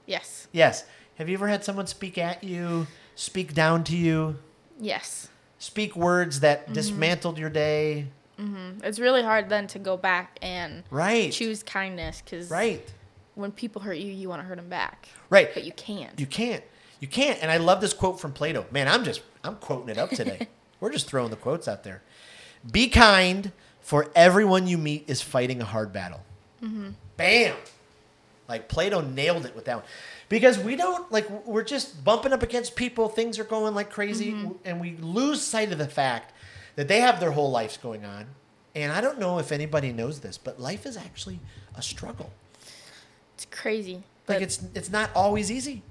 Yes. 0.05 0.47
Yes. 0.51 0.85
Have 1.15 1.29
you 1.29 1.35
ever 1.35 1.47
had 1.47 1.63
someone 1.63 1.87
speak 1.87 2.17
at 2.17 2.43
you, 2.43 2.87
speak 3.15 3.53
down 3.53 3.83
to 3.85 3.95
you, 3.95 4.37
Yes. 4.79 5.29
speak 5.57 5.95
words 5.95 6.41
that 6.41 6.71
dismantled 6.73 7.37
your 7.37 7.49
day? 7.49 8.07
Mm-hmm. 8.39 8.83
It's 8.83 8.99
really 8.99 9.23
hard 9.23 9.49
then 9.49 9.67
to 9.67 9.79
go 9.79 9.97
back 9.97 10.37
and 10.41 10.83
Right. 10.89 11.31
choose 11.31 11.63
kindness 11.63 12.21
because 12.23 12.49
Right. 12.49 12.85
when 13.35 13.51
people 13.51 13.81
hurt 13.81 13.97
you, 13.97 14.11
you 14.11 14.29
want 14.29 14.41
to 14.41 14.47
hurt 14.47 14.57
them 14.57 14.69
back. 14.69 15.07
Right. 15.29 15.53
But 15.53 15.63
you 15.63 15.71
can't. 15.71 16.19
You 16.19 16.25
can't. 16.25 16.63
You 16.99 17.07
can't. 17.07 17.41
And 17.41 17.51
I 17.51 17.57
love 17.57 17.81
this 17.81 17.93
quote 17.93 18.19
from 18.19 18.33
Plato. 18.33 18.65
Man, 18.71 18.87
I'm 18.87 19.03
just 19.03 19.21
I'm 19.43 19.55
quoting 19.55 19.89
it 19.89 19.97
up 19.97 20.09
today. 20.09 20.47
We're 20.79 20.91
just 20.91 21.07
throwing 21.07 21.29
the 21.29 21.35
quotes 21.35 21.67
out 21.67 21.83
there. 21.83 22.01
Be 22.69 22.89
kind, 22.89 23.51
for 23.81 24.09
everyone 24.15 24.67
you 24.67 24.77
meet 24.77 25.05
is 25.07 25.21
fighting 25.21 25.61
a 25.61 25.65
hard 25.65 25.93
battle. 25.93 26.21
Mm-hmm. 26.63 26.89
Bam. 27.17 27.55
Like 28.47 28.67
Plato 28.67 29.01
nailed 29.01 29.45
it 29.45 29.55
with 29.55 29.65
that 29.65 29.77
one. 29.77 29.85
Because 30.29 30.57
we 30.57 30.75
don't 30.75 31.11
like 31.11 31.29
we're 31.45 31.63
just 31.63 32.03
bumping 32.03 32.33
up 32.33 32.41
against 32.43 32.75
people, 32.75 33.09
things 33.09 33.37
are 33.39 33.43
going 33.43 33.75
like 33.75 33.91
crazy, 33.91 34.31
mm-hmm. 34.31 34.51
and 34.65 34.81
we 34.81 34.97
lose 34.97 35.41
sight 35.41 35.71
of 35.71 35.77
the 35.77 35.87
fact 35.87 36.33
that 36.75 36.87
they 36.87 37.01
have 37.01 37.19
their 37.19 37.31
whole 37.31 37.51
lives 37.51 37.77
going 37.77 38.05
on. 38.05 38.27
And 38.73 38.91
I 38.91 38.99
don't 39.01 39.19
know 39.19 39.39
if 39.39 39.51
anybody 39.51 39.91
knows 39.93 40.19
this, 40.19 40.37
but 40.37 40.59
life 40.59 40.85
is 40.85 40.97
actually 40.97 41.39
a 41.75 41.81
struggle. 41.81 42.31
it's 43.35 43.45
crazy. 43.45 44.03
Like 44.27 44.41
it's 44.41 44.63
it's 44.73 44.89
not 44.89 45.09
always 45.15 45.51
easy. 45.51 45.83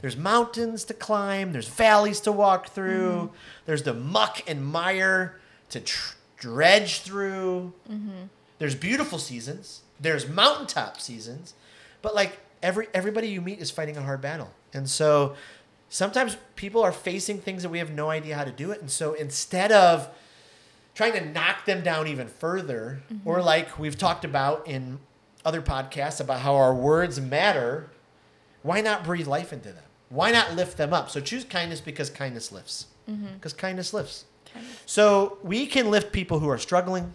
There's 0.00 0.16
mountains 0.16 0.84
to 0.84 0.94
climb. 0.94 1.52
There's 1.52 1.68
valleys 1.68 2.20
to 2.20 2.32
walk 2.32 2.68
through. 2.68 3.10
Mm-hmm. 3.10 3.34
There's 3.66 3.82
the 3.82 3.94
muck 3.94 4.42
and 4.46 4.64
mire 4.64 5.40
to 5.70 5.80
tr- 5.80 6.14
dredge 6.36 7.00
through. 7.00 7.72
Mm-hmm. 7.90 8.24
There's 8.58 8.74
beautiful 8.74 9.18
seasons. 9.18 9.80
There's 9.98 10.28
mountaintop 10.28 11.00
seasons, 11.00 11.54
but 12.02 12.14
like 12.14 12.38
every 12.62 12.86
everybody 12.94 13.28
you 13.28 13.40
meet 13.40 13.58
is 13.60 13.70
fighting 13.70 13.96
a 13.96 14.02
hard 14.02 14.20
battle, 14.20 14.50
and 14.72 14.88
so 14.88 15.34
sometimes 15.94 16.36
people 16.56 16.82
are 16.82 16.90
facing 16.90 17.38
things 17.38 17.62
that 17.62 17.68
we 17.68 17.78
have 17.78 17.92
no 17.92 18.10
idea 18.10 18.34
how 18.34 18.42
to 18.42 18.50
do 18.50 18.72
it, 18.72 18.80
and 18.80 18.90
so 18.90 19.14
instead 19.14 19.70
of 19.70 20.08
trying 20.92 21.12
to 21.12 21.24
knock 21.24 21.66
them 21.66 21.84
down 21.84 22.08
even 22.08 22.26
further, 22.26 23.00
mm-hmm. 23.12 23.28
or 23.28 23.40
like 23.40 23.78
we've 23.78 23.96
talked 23.96 24.24
about 24.24 24.66
in 24.66 24.98
other 25.44 25.62
podcasts 25.62 26.20
about 26.20 26.40
how 26.40 26.56
our 26.56 26.74
words 26.74 27.20
matter, 27.20 27.90
why 28.62 28.80
not 28.80 29.04
breathe 29.04 29.28
life 29.28 29.52
into 29.52 29.68
them? 29.68 29.84
Why 30.08 30.32
not 30.32 30.56
lift 30.56 30.76
them 30.76 30.92
up? 30.92 31.10
So 31.10 31.20
choose 31.20 31.44
kindness 31.44 31.80
because 31.80 32.10
kindness 32.10 32.50
lifts. 32.50 32.86
Mm-hmm. 33.08 33.34
Because 33.34 33.52
kindness 33.52 33.94
lifts. 33.94 34.24
Kindness. 34.52 34.82
So 34.86 35.38
we 35.44 35.66
can 35.66 35.92
lift 35.92 36.12
people 36.12 36.40
who 36.40 36.48
are 36.48 36.58
struggling. 36.58 37.14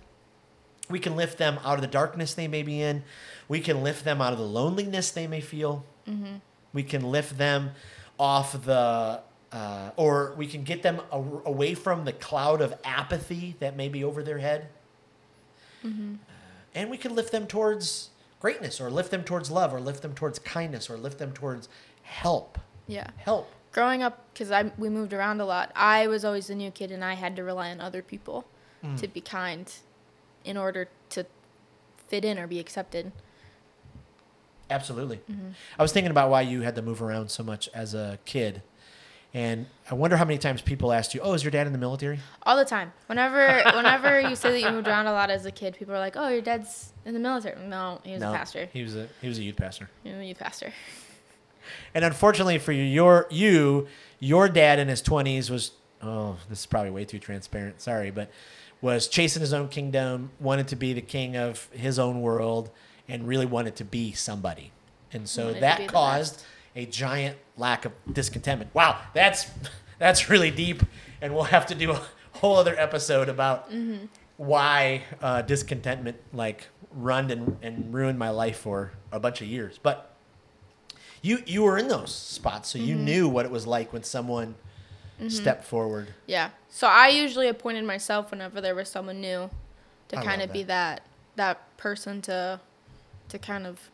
We 0.89 0.99
can 0.99 1.17
lift 1.17 1.37
them 1.37 1.59
out 1.65 1.75
of 1.75 1.81
the 1.81 1.87
darkness 1.87 2.33
they 2.33 2.47
may 2.47 2.63
be 2.63 2.81
in. 2.81 3.03
We 3.49 3.59
can 3.59 3.83
lift 3.83 4.05
them 4.05 4.21
out 4.21 4.31
of 4.31 4.39
the 4.39 4.45
loneliness 4.45 5.11
they 5.11 5.27
may 5.27 5.41
feel. 5.41 5.83
Mm-hmm. 6.07 6.35
We 6.71 6.83
can 6.83 7.03
lift 7.11 7.37
them 7.37 7.71
off 8.19 8.51
the, 8.65 9.21
uh, 9.51 9.91
or 9.95 10.33
we 10.37 10.45
can 10.45 10.63
get 10.63 10.83
them 10.83 11.01
a- 11.11 11.15
away 11.45 11.73
from 11.73 12.05
the 12.05 12.13
cloud 12.13 12.61
of 12.61 12.73
apathy 12.83 13.55
that 13.59 13.75
may 13.75 13.87
be 13.89 14.03
over 14.03 14.21
their 14.21 14.39
head. 14.39 14.67
Uh, 15.83 15.87
and 16.75 16.89
we 16.89 16.97
can 16.97 17.15
lift 17.15 17.31
them 17.31 17.47
towards 17.47 18.09
greatness, 18.41 18.79
or 18.81 18.89
lift 18.89 19.11
them 19.11 19.23
towards 19.23 19.49
love, 19.49 19.73
or 19.73 19.79
lift 19.79 20.01
them 20.01 20.13
towards 20.13 20.39
kindness, 20.39 20.89
or 20.89 20.97
lift 20.97 21.17
them 21.17 21.31
towards 21.31 21.69
help. 22.03 22.57
Yeah. 22.87 23.07
Help. 23.17 23.49
Growing 23.71 24.01
up, 24.03 24.25
because 24.33 24.51
I 24.51 24.71
we 24.77 24.89
moved 24.89 25.13
around 25.13 25.39
a 25.41 25.45
lot, 25.45 25.71
I 25.75 26.07
was 26.07 26.25
always 26.25 26.47
the 26.47 26.55
new 26.55 26.71
kid, 26.71 26.91
and 26.91 27.03
I 27.03 27.13
had 27.13 27.35
to 27.37 27.43
rely 27.43 27.69
on 27.71 27.79
other 27.81 28.01
people 28.01 28.45
Mm. 28.83 28.97
to 29.01 29.07
be 29.09 29.19
kind, 29.21 29.71
in 30.45 30.55
order 30.57 30.87
to 31.09 31.25
fit 32.07 32.23
in 32.23 32.39
or 32.39 32.47
be 32.47 32.59
accepted. 32.59 33.11
Absolutely. 34.69 35.17
Mm-hmm. 35.31 35.49
I 35.77 35.81
was 35.81 35.91
thinking 35.91 36.11
about 36.11 36.29
why 36.29 36.41
you 36.41 36.61
had 36.61 36.75
to 36.75 36.81
move 36.81 37.01
around 37.01 37.29
so 37.29 37.43
much 37.43 37.69
as 37.73 37.93
a 37.93 38.19
kid. 38.25 38.61
And 39.33 39.67
I 39.89 39.93
wonder 39.93 40.17
how 40.17 40.25
many 40.25 40.39
times 40.39 40.61
people 40.61 40.91
asked 40.91 41.13
you, 41.13 41.21
"Oh, 41.21 41.33
is 41.33 41.43
your 41.43 41.51
dad 41.51 41.67
in 41.67 41.73
the 41.73 41.77
military?" 41.79 42.19
All 42.43 42.57
the 42.57 42.65
time. 42.65 42.91
Whenever 43.05 43.61
whenever 43.75 44.19
you 44.19 44.35
say 44.35 44.51
that 44.51 44.61
you 44.61 44.71
moved 44.71 44.87
around 44.87 45.05
a 45.05 45.11
lot 45.11 45.29
as 45.29 45.45
a 45.45 45.51
kid, 45.51 45.75
people 45.77 45.93
are 45.93 45.99
like, 45.99 46.15
"Oh, 46.17 46.29
your 46.29 46.41
dad's 46.41 46.93
in 47.05 47.13
the 47.13 47.19
military." 47.19 47.55
No, 47.67 48.01
he 48.03 48.13
was 48.13 48.23
a 48.23 48.25
pastor. 48.25 48.69
He 48.73 48.81
was 48.81 48.95
a 48.95 49.07
he 49.21 49.27
was 49.27 49.37
a 49.37 49.43
youth 49.43 49.57
pastor. 49.57 49.89
He 50.03 50.09
was 50.09 50.19
a 50.19 50.25
youth 50.25 50.39
pastor. 50.39 50.73
And 51.93 52.03
unfortunately 52.03 52.57
for 52.57 52.71
you, 52.71 52.83
your 52.83 53.27
you, 53.29 53.87
your 54.19 54.49
dad 54.49 54.79
in 54.79 54.87
his 54.87 55.01
twenties 55.01 55.51
was 55.51 55.73
oh, 56.01 56.37
this 56.49 56.61
is 56.61 56.65
probably 56.65 56.89
way 56.89 57.05
too 57.05 57.19
transparent. 57.19 57.81
Sorry, 57.81 58.09
but 58.09 58.31
was 58.81 59.07
chasing 59.07 59.41
his 59.41 59.53
own 59.53 59.67
kingdom, 59.67 60.31
wanted 60.39 60.69
to 60.69 60.75
be 60.75 60.93
the 60.93 61.01
king 61.01 61.35
of 61.35 61.67
his 61.71 61.99
own 61.99 62.21
world, 62.21 62.71
and 63.09 63.27
really 63.27 63.45
wanted 63.45 63.75
to 63.77 63.83
be 63.83 64.13
somebody. 64.13 64.71
And 65.11 65.27
so 65.27 65.53
be 65.53 65.59
that 65.61 65.87
caused 65.87 66.43
a 66.75 66.85
giant 66.85 67.37
lack 67.57 67.83
of 67.85 67.91
discontentment. 68.13 68.73
Wow, 68.73 68.99
that's 69.13 69.47
that's 69.99 70.29
really 70.29 70.51
deep, 70.51 70.83
and 71.21 71.33
we'll 71.33 71.43
have 71.45 71.65
to 71.67 71.75
do 71.75 71.91
a 71.91 72.01
whole 72.33 72.55
other 72.55 72.75
episode 72.79 73.27
about 73.27 73.69
Mm-hmm. 73.71 74.05
why 74.37 75.03
uh, 75.21 75.41
discontentment 75.41 76.17
like 76.31 76.67
run 76.93 77.29
and, 77.31 77.57
and 77.61 77.93
ruined 77.93 78.17
my 78.17 78.29
life 78.29 78.57
for 78.59 78.91
a 79.11 79.19
bunch 79.19 79.41
of 79.41 79.47
years. 79.47 79.79
But 79.81 80.13
you 81.21 81.43
you 81.45 81.63
were 81.63 81.77
in 81.77 81.87
those 81.87 82.13
spots, 82.13 82.69
so 82.69 82.77
you 82.77 82.95
Mm-hmm. 82.95 83.05
knew 83.05 83.27
what 83.29 83.45
it 83.45 83.51
was 83.51 83.67
like 83.67 83.91
when 83.91 84.03
someone 84.03 84.55
stepped 85.27 85.65
forward. 85.65 86.13
Yeah. 86.27 86.51
So 86.69 86.87
I 86.87 87.09
usually 87.09 87.49
appointed 87.49 87.83
myself 87.83 88.31
whenever 88.31 88.61
there 88.61 88.73
was 88.73 88.87
someone 88.89 89.19
new 89.19 89.49
to 90.09 90.15
kind 90.21 90.41
of 90.41 90.53
be 90.53 90.63
that. 90.63 91.01
that 91.01 91.05
that 91.35 91.77
person 91.77 92.21
to 92.21 92.59
to 93.29 93.39
kind 93.39 93.65
of 93.67 93.89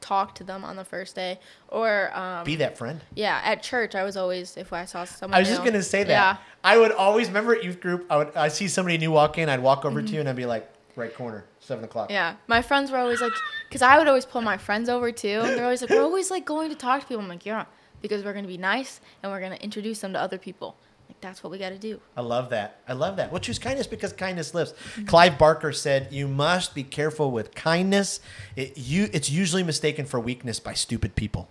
talk 0.00 0.34
to 0.34 0.42
them 0.42 0.64
on 0.64 0.74
the 0.74 0.84
first 0.84 1.14
day 1.14 1.38
or 1.68 2.10
um 2.16 2.42
Be 2.44 2.56
that 2.56 2.76
friend. 2.76 3.00
yeah 3.14 3.40
at 3.44 3.62
church 3.62 3.94
i 3.94 4.02
was 4.02 4.16
always 4.16 4.56
if 4.56 4.72
i 4.72 4.84
saw 4.84 5.04
someone 5.04 5.36
I 5.36 5.38
was 5.38 5.48
just 5.48 5.60
new- 5.62 5.70
gonna 5.70 5.82
say 5.82 6.02
that. 6.02 6.08
yeah 6.10 6.36
I 6.64 6.76
would 6.78 6.90
always 6.92 7.26
remember 7.28 7.56
at 7.56 7.64
youth 7.64 7.80
group. 7.80 8.06
I 8.10 8.16
would 8.18 8.36
I 8.36 8.46
see 8.48 8.68
somebody 8.68 8.96
new 8.98 9.10
walk 9.10 9.36
in. 9.38 9.48
I'd 9.48 9.60
walk 9.60 9.84
over 9.84 9.98
Mm-hmm. 10.00 10.06
to 10.06 10.12
you 10.14 10.20
and 10.20 10.28
I'd 10.28 10.36
be 10.36 10.46
like, 10.46 10.68
right 10.94 11.12
corner, 11.14 11.44
seven 11.60 11.84
o'clock. 11.84 12.10
yeah 12.10 12.34
my 12.48 12.62
friends 12.62 12.90
were 12.90 12.98
always 12.98 13.20
like 13.20 13.32
because 13.68 13.80
i 13.82 13.96
would 13.96 14.08
always 14.08 14.26
pull 14.26 14.42
my 14.42 14.56
friends 14.58 14.88
over 14.88 15.10
too 15.12 15.40
and 15.44 15.50
they're 15.56 15.64
always 15.64 15.80
like 15.82 15.90
we're 15.90 16.02
always 16.02 16.30
like 16.32 16.44
going 16.44 16.68
to 16.68 16.76
talk 16.76 17.00
to 17.00 17.06
people 17.06 17.22
i'm 17.22 17.28
like 17.28 17.46
yeah 17.46 17.64
because 18.00 18.24
we're 18.24 18.32
gonna 18.34 18.46
be 18.48 18.58
nice 18.58 19.00
and 19.22 19.30
we're 19.30 19.40
gonna 19.40 19.54
introduce 19.56 20.00
them 20.00 20.12
to 20.12 20.20
other 20.20 20.36
people 20.38 20.76
that's 21.22 21.42
what 21.42 21.50
we 21.50 21.58
got 21.58 21.70
to 21.70 21.78
do. 21.78 22.00
I 22.16 22.20
love 22.20 22.50
that. 22.50 22.80
I 22.86 22.92
love 22.92 23.16
that. 23.16 23.32
We'll 23.32 23.40
choose 23.40 23.58
kindness 23.58 23.86
because 23.86 24.12
kindness 24.12 24.52
lives. 24.52 24.74
Clive 25.06 25.38
Barker 25.38 25.72
said, 25.72 26.12
"You 26.12 26.28
must 26.28 26.74
be 26.74 26.82
careful 26.82 27.30
with 27.30 27.54
kindness. 27.54 28.20
It, 28.56 28.76
you, 28.76 29.08
it's 29.12 29.30
usually 29.30 29.62
mistaken 29.62 30.04
for 30.04 30.20
weakness 30.20 30.60
by 30.60 30.74
stupid 30.74 31.16
people." 31.16 31.48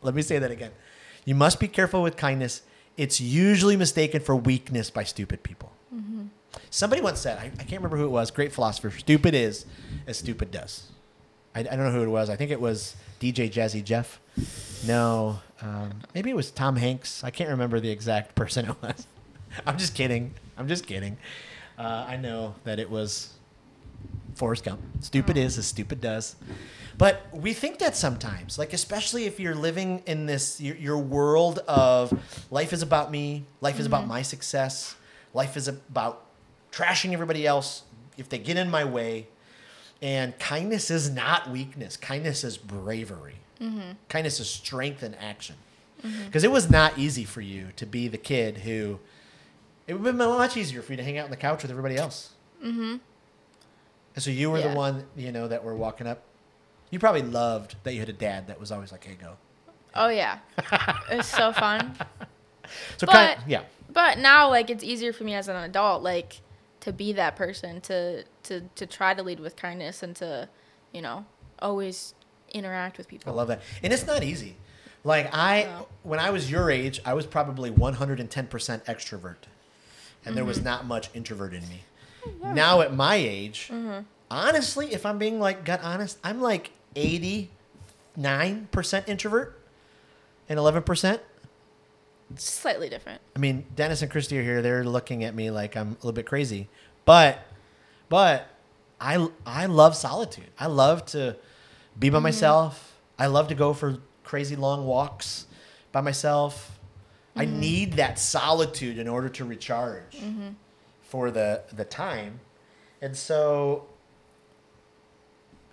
Let 0.00 0.14
me 0.14 0.22
say 0.22 0.38
that 0.38 0.50
again. 0.50 0.70
You 1.24 1.34
must 1.34 1.60
be 1.60 1.68
careful 1.68 2.02
with 2.02 2.16
kindness. 2.16 2.62
It's 2.96 3.20
usually 3.20 3.76
mistaken 3.76 4.20
for 4.20 4.36
weakness 4.36 4.88
by 4.90 5.04
stupid 5.04 5.42
people. 5.42 5.72
Mm-hmm. 5.94 6.26
Somebody 6.70 7.02
once 7.02 7.20
said, 7.20 7.38
I, 7.38 7.46
I 7.46 7.64
can't 7.64 7.82
remember 7.82 7.96
who 7.96 8.04
it 8.04 8.10
was, 8.10 8.30
great 8.30 8.52
philosopher, 8.52 8.90
stupid 8.90 9.34
is 9.34 9.66
as 10.06 10.18
stupid 10.18 10.50
does. 10.50 10.92
I, 11.54 11.60
I 11.60 11.62
don't 11.62 11.78
know 11.78 11.92
who 11.92 12.02
it 12.02 12.08
was. 12.08 12.30
I 12.30 12.36
think 12.36 12.50
it 12.50 12.60
was 12.60 12.96
DJ 13.20 13.50
Jazzy 13.50 13.84
Jeff. 13.84 14.20
No, 14.86 15.40
um, 15.62 16.00
maybe 16.14 16.30
it 16.30 16.36
was 16.36 16.50
Tom 16.50 16.76
Hanks. 16.76 17.24
I 17.24 17.30
can't 17.30 17.50
remember 17.50 17.80
the 17.80 17.90
exact 17.90 18.34
person 18.36 18.68
it 18.68 18.76
was. 18.82 19.06
I'm 19.66 19.78
just 19.78 19.94
kidding. 19.94 20.34
I'm 20.56 20.68
just 20.68 20.86
kidding. 20.86 21.16
Uh, 21.78 22.04
I 22.08 22.16
know 22.16 22.54
that 22.64 22.78
it 22.78 22.90
was 22.90 23.34
Forrest 24.34 24.64
Gump. 24.64 24.80
Stupid 25.00 25.36
is 25.36 25.58
as 25.58 25.66
stupid 25.66 26.00
does. 26.00 26.36
But 26.96 27.22
we 27.32 27.52
think 27.52 27.78
that 27.80 27.96
sometimes, 27.96 28.58
like 28.58 28.72
especially 28.72 29.24
if 29.24 29.40
you're 29.40 29.54
living 29.54 30.02
in 30.06 30.26
this 30.26 30.60
your, 30.60 30.76
your 30.76 30.98
world 30.98 31.58
of 31.66 32.12
life 32.50 32.72
is 32.72 32.82
about 32.82 33.10
me, 33.10 33.44
life 33.60 33.80
is 33.80 33.86
about 33.86 34.06
my 34.06 34.22
success, 34.22 34.94
life 35.32 35.56
is 35.56 35.66
about 35.66 36.24
trashing 36.70 37.12
everybody 37.12 37.46
else 37.46 37.82
if 38.16 38.28
they 38.28 38.38
get 38.38 38.56
in 38.56 38.70
my 38.70 38.84
way. 38.84 39.26
And 40.04 40.38
kindness 40.38 40.90
is 40.90 41.08
not 41.10 41.48
weakness. 41.50 41.96
Kindness 41.96 42.44
is 42.44 42.58
bravery. 42.58 43.36
Kindness 44.10 44.38
is 44.40 44.50
strength 44.50 45.02
in 45.02 45.14
action. 45.14 45.56
Because 46.26 46.44
it 46.44 46.50
was 46.50 46.68
not 46.68 46.98
easy 46.98 47.24
for 47.24 47.40
you 47.40 47.68
to 47.76 47.86
be 47.86 48.08
the 48.08 48.18
kid 48.18 48.58
who. 48.58 49.00
It 49.86 49.94
would 49.94 50.06
have 50.06 50.16
been 50.18 50.28
much 50.28 50.56
easier 50.58 50.82
for 50.82 50.92
you 50.92 50.98
to 50.98 51.02
hang 51.02 51.16
out 51.18 51.24
on 51.24 51.30
the 51.30 51.36
couch 51.38 51.62
with 51.62 51.70
everybody 51.70 51.96
else. 51.96 52.32
Mm-hmm. 52.62 52.96
And 54.14 54.22
so 54.22 54.30
you 54.30 54.50
were 54.50 54.58
Yeah. 54.58 54.68
the 54.68 54.74
one, 54.76 55.04
you 55.16 55.32
know, 55.32 55.48
that 55.48 55.64
were 55.64 55.74
walking 55.74 56.06
up. 56.06 56.22
You 56.90 56.98
probably 56.98 57.22
loved 57.22 57.76
that 57.84 57.94
you 57.94 58.00
had 58.00 58.08
a 58.10 58.14
dad 58.14 58.46
that 58.48 58.60
was 58.60 58.70
always 58.70 58.92
like, 58.92 59.04
"Hey, 59.04 59.14
go." 59.20 59.36
Oh 59.94 60.08
yeah, 60.08 60.38
it's 61.10 61.28
so 61.28 61.52
fun. 61.52 61.96
So 62.96 63.06
But- 63.06 63.12
kind, 63.12 63.40
yeah, 63.46 63.62
But 63.92 64.18
now, 64.18 64.48
like, 64.48 64.68
it's 64.70 64.82
easier 64.82 65.12
for 65.12 65.24
me 65.24 65.34
as 65.34 65.48
an 65.48 65.56
adult, 65.56 66.02
like, 66.02 66.40
to 66.84 66.92
be 66.92 67.12
that 67.12 67.34
person, 67.36 67.80
to 67.82 68.24
to 68.44 68.60
to 68.76 68.86
try 68.86 69.14
to 69.14 69.22
lead 69.22 69.40
with 69.40 69.56
kindness, 69.56 70.02
and 70.02 70.14
to, 70.16 70.48
you 70.92 71.00
know, 71.02 71.24
always 71.60 72.14
interact 72.52 72.98
with 72.98 73.08
people. 73.08 73.32
I 73.32 73.34
love 73.36 73.48
that. 73.48 73.60
And 73.82 73.92
it's 73.92 74.06
not 74.06 74.22
easy. 74.22 74.56
Like 75.02 75.28
I, 75.34 75.64
No. 75.64 75.88
when 76.02 76.18
I 76.20 76.30
was 76.30 76.50
your 76.50 76.70
age, 76.70 77.00
I 77.04 77.12
was 77.14 77.26
probably 77.26 77.70
110% 77.70 78.84
extrovert, 78.86 79.36
and 80.24 80.36
there 80.36 80.44
was 80.44 80.58
Mm-hmm. 80.58 80.64
not 80.66 80.86
much 80.86 81.10
introvert 81.14 81.52
in 81.52 81.62
me. 81.68 81.82
Now 82.42 82.80
at 82.80 82.94
my 82.94 83.16
age, 83.16 83.68
Mm-hmm. 83.72 84.04
honestly, 84.30 84.92
if 84.94 85.04
I'm 85.04 85.18
being 85.18 85.40
like 85.40 85.64
gut 85.64 85.80
honest, 85.82 86.18
I'm 86.24 86.40
like 86.40 86.70
89% 86.96 87.48
introvert 89.08 89.58
and 90.48 90.58
11%. 90.58 91.20
Slightly 92.36 92.88
different. 92.88 93.20
I 93.36 93.38
mean, 93.38 93.66
Dennis 93.74 94.02
and 94.02 94.10
Christy 94.10 94.38
are 94.38 94.42
here. 94.42 94.62
They're 94.62 94.84
looking 94.84 95.24
at 95.24 95.34
me 95.34 95.50
like 95.50 95.76
I'm 95.76 95.88
a 95.88 95.94
little 95.94 96.12
bit 96.12 96.26
crazy, 96.26 96.68
but, 97.04 97.38
but 98.08 98.48
I 99.00 99.28
I 99.44 99.66
love 99.66 99.94
solitude. 99.94 100.50
I 100.58 100.66
love 100.66 101.04
to 101.06 101.36
be 101.98 102.08
by 102.08 102.16
mm-hmm. 102.16 102.24
myself. 102.24 102.98
I 103.18 103.26
love 103.26 103.48
to 103.48 103.54
go 103.54 103.72
for 103.74 103.98
crazy 104.24 104.56
long 104.56 104.86
walks 104.86 105.46
by 105.92 106.00
myself. 106.00 106.78
I 107.36 107.46
mm-hmm. 107.46 107.60
need 107.60 107.92
that 107.94 108.18
solitude 108.18 108.98
in 108.98 109.08
order 109.08 109.28
to 109.28 109.44
recharge 109.44 110.16
mm-hmm. 110.16 110.50
for 111.02 111.30
the 111.30 111.62
the 111.72 111.84
time, 111.84 112.40
and 113.02 113.16
so 113.16 113.86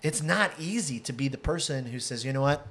it's 0.03 0.21
not 0.21 0.51
easy 0.59 0.99
to 0.99 1.13
be 1.13 1.27
the 1.27 1.37
person 1.37 1.85
who 1.85 1.99
says, 1.99 2.25
you 2.25 2.33
know 2.33 2.41
what, 2.41 2.65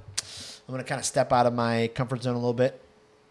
I'm 0.69 0.75
going 0.75 0.83
to 0.83 0.89
kind 0.89 0.99
of 0.99 1.05
step 1.05 1.33
out 1.33 1.47
of 1.47 1.55
my 1.55 1.89
comfort 1.95 2.23
zone 2.23 2.35
a 2.35 2.39
little 2.39 2.53
bit. 2.53 2.83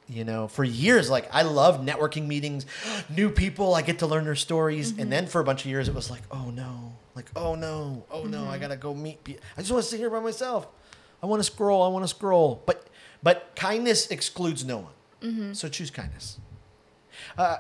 You 0.10 0.24
know, 0.24 0.48
for 0.48 0.64
years, 0.64 1.10
like 1.10 1.30
I 1.32 1.44
love 1.44 1.82
networking 1.82 2.26
meetings, 2.26 2.66
new 3.10 3.30
people, 3.30 3.76
I 3.76 3.84
get 3.84 4.00
to 4.00 4.08
learn 4.08 4.26
their 4.26 4.36
stories. 4.36 4.90
And 4.90 5.00
mm-hmm. 5.00 5.10
then 5.10 5.28
for 5.28 5.40
a 5.40 5.44
bunch 5.44 5.66
of 5.66 5.72
years, 5.72 5.88
it 5.88 5.94
was 5.94 6.10
like, 6.10 6.24
oh 6.32 6.50
no, 6.50 6.94
like, 7.16 7.30
oh 7.36 7.54
no, 7.56 8.06
oh 8.10 8.24
no, 8.24 8.40
I 8.40 8.52
mm-hmm. 8.52 8.62
got 8.62 8.68
to 8.70 8.78
go 8.78 8.94
meet 8.96 9.24
people. 9.24 9.44
I 9.56 9.62
just 9.62 9.72
want 9.72 9.84
to 9.84 9.90
sit 9.90 10.00
here 10.00 10.10
by 10.10 10.20
myself. 10.20 10.68
I 11.22 11.28
want 11.28 11.42
to 11.42 11.44
scroll, 11.44 11.84
I 11.84 11.90
want 11.90 12.04
to 12.04 12.08
scroll. 12.08 12.64
But, 12.66 12.88
but 13.22 13.52
kindness 13.56 14.08
excludes 14.08 14.66
no 14.66 14.78
one. 14.78 14.94
Mm-hmm. 15.22 15.54
So 15.54 15.68
choose 15.68 15.92
kindness. 15.92 16.40
Uh, 17.38 17.58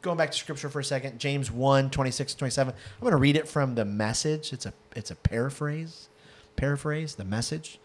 going 0.00 0.16
back 0.16 0.30
to 0.30 0.38
scripture 0.38 0.68
for 0.68 0.80
a 0.80 0.84
second, 0.84 1.18
James 1.18 1.50
1, 1.50 1.90
26, 1.90 2.34
27. 2.34 2.72
I'm 2.72 3.00
going 3.00 3.10
to 3.10 3.16
read 3.16 3.36
it 3.36 3.48
from 3.48 3.74
the 3.74 3.84
message. 3.84 4.52
It's 4.52 4.64
a, 4.64 4.72
it's 4.96 5.10
a 5.10 5.16
paraphrase, 5.16 6.08
paraphrase, 6.56 7.16
the 7.16 7.24
message. 7.24 7.78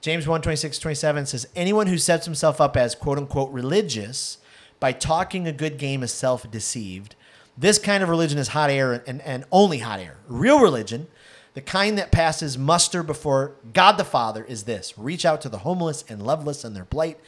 James 0.00 0.26
1, 0.26 0.42
26, 0.42 0.78
27 0.78 1.26
says, 1.26 1.48
Anyone 1.56 1.86
who 1.86 1.98
sets 1.98 2.26
himself 2.26 2.60
up 2.60 2.76
as 2.76 2.94
quote 2.94 3.18
unquote 3.18 3.50
religious 3.52 4.38
by 4.78 4.92
talking 4.92 5.46
a 5.46 5.52
good 5.52 5.78
game 5.78 6.02
is 6.02 6.12
self 6.12 6.50
deceived. 6.50 7.14
This 7.56 7.78
kind 7.78 8.02
of 8.02 8.08
religion 8.08 8.38
is 8.38 8.48
hot 8.48 8.70
air 8.70 9.02
and, 9.06 9.20
and 9.22 9.44
only 9.52 9.78
hot 9.78 10.00
air. 10.00 10.16
Real 10.26 10.60
religion, 10.60 11.08
the 11.54 11.60
kind 11.60 11.98
that 11.98 12.10
passes 12.10 12.56
muster 12.56 13.02
before 13.02 13.52
God 13.72 13.98
the 13.98 14.04
Father, 14.04 14.44
is 14.44 14.64
this 14.64 14.96
reach 14.96 15.24
out 15.24 15.40
to 15.42 15.48
the 15.48 15.58
homeless 15.58 16.04
and 16.08 16.22
loveless 16.22 16.64
in 16.64 16.74
their 16.74 16.84
plight 16.84 17.18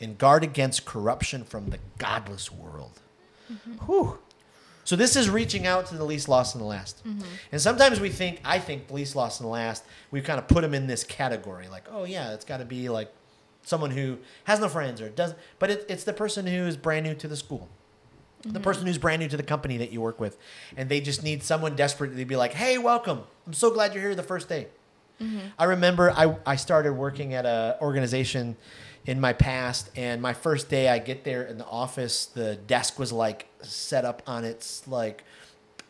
and 0.00 0.18
guard 0.18 0.42
against 0.42 0.84
corruption 0.84 1.44
from 1.44 1.70
the 1.70 1.78
godless 1.98 2.50
world. 2.50 3.00
Mm-hmm. 3.52 3.86
Whew. 3.86 4.18
So 4.92 4.96
this 4.96 5.16
is 5.16 5.30
reaching 5.30 5.66
out 5.66 5.86
to 5.86 5.94
the 5.94 6.04
least 6.04 6.28
lost 6.28 6.54
and 6.54 6.60
the 6.60 6.66
last. 6.66 7.02
Mm-hmm. 7.02 7.22
And 7.50 7.58
sometimes 7.58 7.98
we 7.98 8.10
think, 8.10 8.42
I 8.44 8.58
think 8.58 8.88
the 8.88 8.92
least 8.92 9.16
lost 9.16 9.40
and 9.40 9.46
the 9.46 9.50
last, 9.50 9.84
we 10.10 10.20
kind 10.20 10.38
of 10.38 10.46
put 10.46 10.60
them 10.60 10.74
in 10.74 10.86
this 10.86 11.02
category, 11.02 11.66
like, 11.66 11.84
oh 11.90 12.04
yeah, 12.04 12.34
it's 12.34 12.44
got 12.44 12.58
to 12.58 12.66
be 12.66 12.90
like 12.90 13.10
someone 13.62 13.90
who 13.90 14.18
has 14.44 14.60
no 14.60 14.68
friends 14.68 15.00
or 15.00 15.08
doesn't. 15.08 15.38
But 15.58 15.70
it, 15.70 15.86
it's 15.88 16.04
the 16.04 16.12
person 16.12 16.46
who 16.46 16.66
is 16.66 16.76
brand 16.76 17.06
new 17.06 17.14
to 17.14 17.26
the 17.26 17.38
school, 17.38 17.70
the 18.42 18.50
mm-hmm. 18.50 18.62
person 18.62 18.86
who's 18.86 18.98
brand 18.98 19.20
new 19.20 19.30
to 19.30 19.36
the 19.38 19.42
company 19.42 19.78
that 19.78 19.92
you 19.92 20.02
work 20.02 20.20
with, 20.20 20.36
and 20.76 20.90
they 20.90 21.00
just 21.00 21.22
need 21.22 21.42
someone 21.42 21.74
desperately 21.74 22.18
to 22.18 22.26
be 22.26 22.36
like, 22.36 22.52
hey, 22.52 22.76
welcome. 22.76 23.22
I'm 23.46 23.54
so 23.54 23.70
glad 23.70 23.94
you're 23.94 24.02
here 24.02 24.14
the 24.14 24.22
first 24.22 24.50
day. 24.50 24.66
Mm-hmm. 25.22 25.38
I 25.58 25.64
remember 25.64 26.10
I, 26.10 26.36
I 26.44 26.56
started 26.56 26.92
working 26.92 27.32
at 27.32 27.46
a 27.46 27.78
organization 27.80 28.58
in 29.04 29.20
my 29.20 29.32
past, 29.32 29.90
and 29.96 30.22
my 30.22 30.32
first 30.32 30.68
day 30.68 30.88
I 30.88 30.98
get 30.98 31.24
there 31.24 31.42
in 31.42 31.58
the 31.58 31.66
office, 31.66 32.26
the 32.26 32.56
desk 32.56 32.98
was 32.98 33.12
like 33.12 33.48
set 33.62 34.04
up 34.04 34.22
on 34.26 34.44
its 34.44 34.86
like 34.86 35.24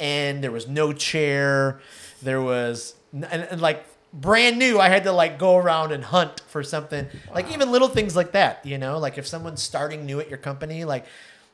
end. 0.01 0.43
There 0.43 0.51
was 0.51 0.69
no 0.69 0.93
chair. 0.93 1.81
There 2.23 2.41
was 2.41 2.95
and, 3.13 3.25
and 3.25 3.61
like 3.61 3.85
brand 4.13 4.59
new. 4.59 4.79
I 4.79 4.89
had 4.89 5.05
to 5.05 5.13
like 5.13 5.39
go 5.39 5.57
around 5.57 5.93
and 5.93 6.05
hunt 6.05 6.41
for 6.47 6.63
something. 6.63 7.07
Like 7.35 7.53
even 7.53 7.71
little 7.71 7.89
things 7.89 8.17
like 8.17 8.33
that, 8.33 8.65
you 8.65 8.79
know. 8.79 8.99
Like 8.99 9.19
if 9.19 9.27
someone's 9.27 9.63
starting 9.63 10.07
new 10.07 10.21
at 10.21 10.29
your 10.29 10.39
company, 10.39 10.85
like 10.85 11.05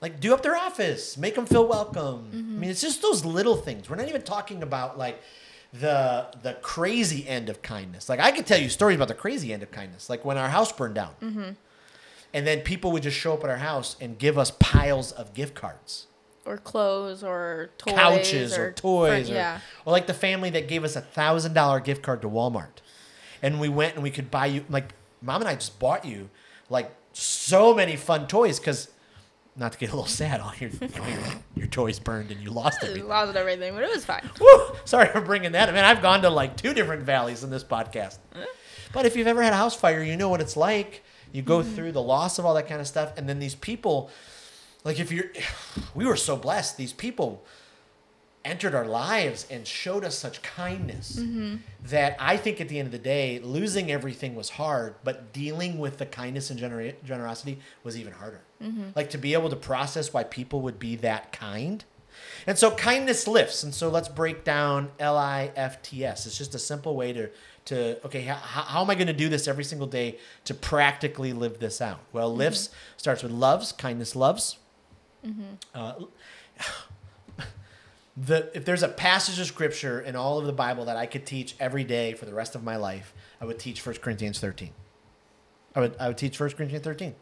like 0.01 0.21
do 0.21 0.33
up 0.33 0.43
their 0.43 0.57
office, 0.57 1.17
make 1.17 1.35
them 1.35 1.47
feel 1.47 1.67
welcome. 1.67 2.31
Mm-hmm. 2.33 2.57
I 2.57 2.59
mean, 2.61 2.71
it's 2.71 2.81
just 2.81 3.03
those 3.03 3.25
little 3.25 3.57
things. 3.57 3.91
We're 3.91 3.97
not 3.97 4.09
even 4.09 4.23
talking 4.23 4.63
about 4.63 4.97
like 4.97 5.21
the 5.73 6.27
the 6.43 6.55
crazy 6.55 7.29
end 7.29 7.49
of 7.49 7.63
kindness. 7.63 8.09
Like 8.09 8.21
I 8.21 8.31
could 8.31 8.47
tell 8.47 8.61
you 8.61 8.69
stories 8.69 8.97
about 8.97 9.09
the 9.09 9.15
crazy 9.15 9.53
end 9.53 9.63
of 9.63 9.71
kindness. 9.71 10.09
Like 10.09 10.25
when 10.25 10.39
our 10.39 10.49
house 10.49 10.73
burned 10.73 10.95
down, 10.95 11.15
mm-hmm. 11.21 11.51
and 12.33 12.47
then 12.47 12.61
people 12.61 12.91
would 12.93 13.03
just 13.03 13.17
show 13.17 13.35
up 13.35 13.45
at 13.45 13.51
our 13.51 13.59
house 13.59 13.97
and 14.01 14.19
give 14.19 14.39
us 14.39 14.51
piles 14.59 15.13
of 15.13 15.35
gift 15.35 15.55
cards, 15.55 16.07
Or 16.47 16.57
clothes, 16.57 17.23
or 17.23 17.71
toys, 17.77 17.95
couches, 17.95 18.57
or, 18.57 18.73
toys, 18.73 19.31
or, 19.31 19.35
yeah. 19.35 19.61
or 19.85 19.93
like 19.93 20.07
the 20.07 20.15
family 20.15 20.51
that 20.51 20.69
gave 20.69 20.85
us 20.85 20.97
a 20.97 21.03
thousand 21.03 21.53
dollar 21.53 21.81
gift 21.81 22.03
card 22.03 22.23
to 22.23 22.29
Walmart, 22.29 22.81
and 23.43 23.61
we 23.61 23.69
went 23.69 23.95
and 23.95 24.03
we 24.03 24.11
could 24.11 24.31
buy 24.31 24.47
you 24.47 24.65
like 24.71 24.95
mom 25.21 25.43
and 25.43 25.49
I 25.49 25.55
just 25.55 25.79
bought 25.79 26.07
you 26.07 26.31
like 26.71 26.91
so 27.13 27.75
many 27.75 27.97
fun 27.97 28.27
toys 28.27 28.59
because. 28.59 28.89
Not 29.59 29.73
to 29.73 29.79
get 29.79 29.91
a 29.91 29.93
little 29.93 30.07
sad, 30.07 30.41
on 30.41 30.55
your, 30.61 30.71
all 31.01 31.09
your 31.09 31.19
your 31.57 31.67
toys 31.67 31.99
burned 31.99 32.31
and 32.31 32.41
you 32.41 32.51
lost 32.51 32.79
everything. 32.83 33.09
lost 33.09 33.35
everything, 33.35 33.75
but 33.75 33.83
it 33.83 33.91
was 33.91 34.05
fine. 34.05 34.23
Woo! 34.41 34.77
Sorry 34.85 35.09
for 35.09 35.21
bringing 35.21 35.53
that. 35.53 35.69
I 35.69 35.73
mean, 35.73 35.85
I've 35.85 36.01
gone 36.01 36.23
to 36.23 36.31
like 36.31 36.57
two 36.57 36.73
different 36.73 37.03
valleys 37.03 37.43
in 37.43 37.51
this 37.51 37.65
podcast. 37.65 38.19
But 38.93 39.05
if 39.05 39.17
you've 39.17 39.27
ever 39.27 39.43
had 39.43 39.53
a 39.53 39.57
house 39.57 39.75
fire, 39.75 40.03
you 40.03 40.17
know 40.17 40.29
what 40.29 40.41
it's 40.41 40.57
like. 40.57 41.03
You 41.33 41.43
go 41.43 41.63
hmm. 41.63 41.75
through 41.75 41.93
the 41.93 42.03
loss 42.03 42.39
of 42.39 42.47
all 42.47 42.55
that 42.55 42.69
kind 42.69 42.81
of 42.81 42.87
stuff, 42.87 43.13
and 43.17 43.29
then 43.29 43.39
these 43.39 43.55
people, 43.55 44.11
like 44.85 44.99
if 44.99 45.11
you're, 45.11 45.27
we 45.95 46.07
were 46.07 46.17
so 46.17 46.37
blessed. 46.37 46.77
These 46.77 46.93
people 46.93 47.45
entered 48.49 48.75
our 48.75 48.87
lives 48.87 49.47
and 49.51 49.67
showed 49.67 50.05
us 50.05 50.19
such 50.19 50.43
kindness 50.43 51.17
mm-hmm. 51.21 51.57
that 51.85 52.17
I 52.19 52.37
think 52.37 52.61
at 52.61 52.69
the 52.69 52.79
end 52.79 52.87
of 52.87 52.93
the 52.93 52.99
day, 52.99 53.39
losing 53.39 53.91
everything 53.91 54.35
was 54.35 54.51
hard, 54.51 54.97
but 55.05 55.33
dealing 55.33 55.79
with 55.79 55.99
the 55.99 56.07
kindness 56.07 56.51
and 56.51 56.59
genera- 56.59 56.95
generosity 57.05 57.59
was 57.85 57.99
even 57.99 58.13
harder. 58.13 58.41
Mm-hmm. 58.63 58.91
Like 58.97 59.11
to 59.11 59.19
be 59.19 59.35
able 59.35 59.51
to 59.51 59.57
process 59.57 60.13
why 60.13 60.25
people 60.25 60.63
would 60.63 60.79
be 60.79 60.97
that 60.97 61.33
kind. 61.33 61.85
And 62.47 62.59
so 62.59 62.71
kindness 62.73 63.29
lifts. 63.29 63.63
And 63.63 63.75
so 63.75 63.89
let's 63.89 64.09
break 64.09 64.43
down 64.43 64.91
L 64.99 65.17
I 65.17 65.53
F 65.55 65.83
T 65.83 66.05
S. 66.05 66.27
It's 66.27 66.37
just 66.37 66.55
a 66.55 66.59
simple 66.59 66.97
way 66.97 67.13
to 67.13 67.31
to 67.67 68.03
okay 68.07 68.23
how, 68.23 68.35
how 68.35 68.81
am 68.81 68.89
i 68.89 68.95
going 68.95 69.09
to 69.09 69.13
do 69.13 69.29
this 69.29 69.47
every 69.47 69.63
single 69.63 69.87
day 69.87 70.19
to 70.45 70.55
practically 70.55 71.35
live 71.35 71.59
this 71.59 71.83
out 71.83 72.01
well 72.13 72.31
mm-hmm. 72.31 72.39
lifts 72.39 72.71
starts 72.97 73.23
with 73.23 73.31
loves 73.31 73.73
kindness 73.73 74.17
loves 74.17 74.57
uh, 75.75 75.93
the 78.27 78.51
if 78.57 78.65
there's 78.65 78.83
a 78.83 78.89
passage 78.89 79.39
of 79.39 79.47
scripture 79.47 80.01
in 80.01 80.17
all 80.17 80.39
of 80.39 80.47
the 80.47 80.53
bible 80.53 80.85
that 80.85 80.97
i 80.97 81.07
could 81.07 81.25
teach 81.25 81.55
every 81.61 81.85
day 81.85 82.13
for 82.15 82.25
the 82.25 82.35
rest 82.35 82.55
of 82.55 82.65
my 82.65 82.77
life 82.77 83.15
i 83.41 83.45
would 83.45 83.59
teach 83.59 83.85
1 83.85 83.97
corinthians 83.97 84.41
13 84.41 84.71
i 85.75 85.81
would, 85.81 85.97
I 86.01 86.09
would 86.09 86.19
teach 86.19 86.39
1 86.39 86.51
corinthians 86.51 86.85
13 86.85 87.15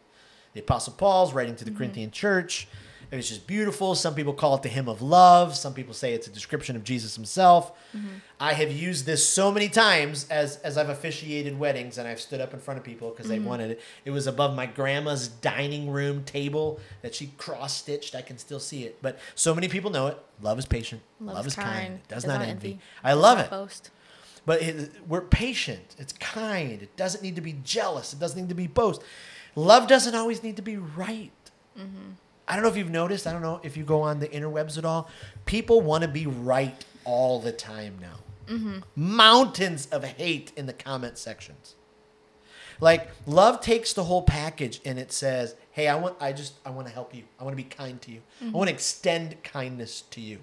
the 0.53 0.59
apostle 0.61 0.93
paul's 0.93 1.33
writing 1.33 1.55
to 1.57 1.65
the 1.65 1.69
mm-hmm. 1.71 1.77
corinthian 1.77 2.11
church 2.11 2.67
it 3.09 3.15
was 3.15 3.29
just 3.29 3.47
beautiful. 3.47 3.95
Some 3.95 4.15
people 4.15 4.33
call 4.33 4.55
it 4.55 4.63
the 4.63 4.69
hymn 4.69 4.89
of 4.89 5.01
love. 5.01 5.55
Some 5.55 5.73
people 5.73 5.93
say 5.93 6.13
it's 6.13 6.27
a 6.27 6.29
description 6.29 6.75
of 6.75 6.83
jesus 6.83 7.15
himself. 7.15 7.71
Mm-hmm. 7.95 8.07
I 8.39 8.53
have 8.53 8.71
used 8.71 9.05
this 9.05 9.27
so 9.27 9.51
many 9.51 9.69
times 9.69 10.27
as 10.29 10.57
as 10.57 10.77
i've 10.77 10.89
officiated 10.89 11.57
weddings 11.57 11.97
and 11.97 12.07
i've 12.07 12.19
stood 12.19 12.41
up 12.41 12.53
in 12.53 12.59
front 12.59 12.77
of 12.77 12.83
people 12.83 13.09
because 13.09 13.27
they 13.27 13.37
mm-hmm. 13.37 13.47
wanted 13.47 13.71
it. 13.71 13.81
It 14.03 14.11
was 14.11 14.27
above 14.27 14.55
my 14.55 14.65
grandma's 14.65 15.27
dining 15.27 15.89
room 15.89 16.23
table 16.23 16.79
that 17.01 17.15
she 17.15 17.27
cross 17.37 17.75
stitched 17.75 18.15
i 18.15 18.21
can 18.21 18.37
still 18.37 18.59
see 18.59 18.83
it. 18.83 19.01
But 19.01 19.19
so 19.35 19.55
many 19.55 19.67
people 19.67 19.89
know 19.89 20.07
it. 20.07 20.17
Love 20.41 20.59
is 20.59 20.65
patient. 20.65 21.01
Love, 21.19 21.47
is 21.47 21.55
kind, 21.55 21.95
it 21.95 22.07
does, 22.07 22.25
not 22.25 22.41
envy, 22.41 22.79
i 23.03 23.11
does 23.11 23.21
love 23.21 23.39
it. 23.39 23.49
Boast. 23.49 23.89
but 24.45 24.61
it, 24.61 24.91
we're 25.07 25.21
patient. 25.21 25.95
It's 25.97 26.13
kind. 26.13 26.81
It 26.81 26.95
doesn't 26.95 27.23
need 27.23 27.35
to 27.35 27.41
be 27.41 27.55
jealous. 27.63 28.13
It 28.13 28.19
doesn't 28.19 28.39
need 28.39 28.49
to 28.49 28.55
be 28.55 28.67
boast. 28.67 29.01
Love 29.55 29.87
doesn't 29.87 30.13
always 30.13 30.43
need 30.43 30.57
to 30.57 30.61
be 30.61 30.77
right. 30.77 31.31
Mm-hmm. 31.77 32.11
I 32.47 32.53
don't 32.53 32.63
know 32.63 32.69
if 32.69 32.77
you've 32.77 32.89
noticed. 32.89 33.27
I 33.27 33.33
don't 33.33 33.41
know 33.41 33.59
if 33.63 33.75
you 33.75 33.83
go 33.83 34.01
on 34.01 34.19
the 34.19 34.27
interwebs 34.27 34.77
at 34.77 34.85
all. 34.85 35.09
People 35.45 35.81
want 35.81 36.03
to 36.03 36.07
be 36.07 36.27
right 36.27 36.85
all 37.03 37.39
the 37.39 37.51
time 37.51 37.97
now. 37.99 38.19
Mm-hmm. 38.47 38.79
Mountains 38.95 39.87
of 39.87 40.03
hate 40.03 40.53
in 40.55 40.65
the 40.65 40.73
comment 40.73 41.17
sections. 41.17 41.75
Like 42.79 43.09
love 43.25 43.61
takes 43.61 43.93
the 43.93 44.03
whole 44.03 44.21
package 44.21 44.79
and 44.85 44.99
it 44.99 45.11
says, 45.11 45.55
"Hey, 45.71 45.87
I 45.87 45.95
want. 45.95 46.15
I 46.19 46.31
just. 46.31 46.53
I 46.65 46.69
want 46.69 46.87
to 46.87 46.93
help 46.93 47.13
you. 47.13 47.23
I 47.39 47.43
want 47.43 47.57
to 47.57 47.61
be 47.61 47.67
kind 47.67 48.01
to 48.03 48.11
you. 48.11 48.21
I 48.39 48.45
mm-hmm. 48.45 48.53
want 48.53 48.69
to 48.69 48.73
extend 48.73 49.43
kindness 49.43 50.01
to 50.11 50.21
you." 50.21 50.39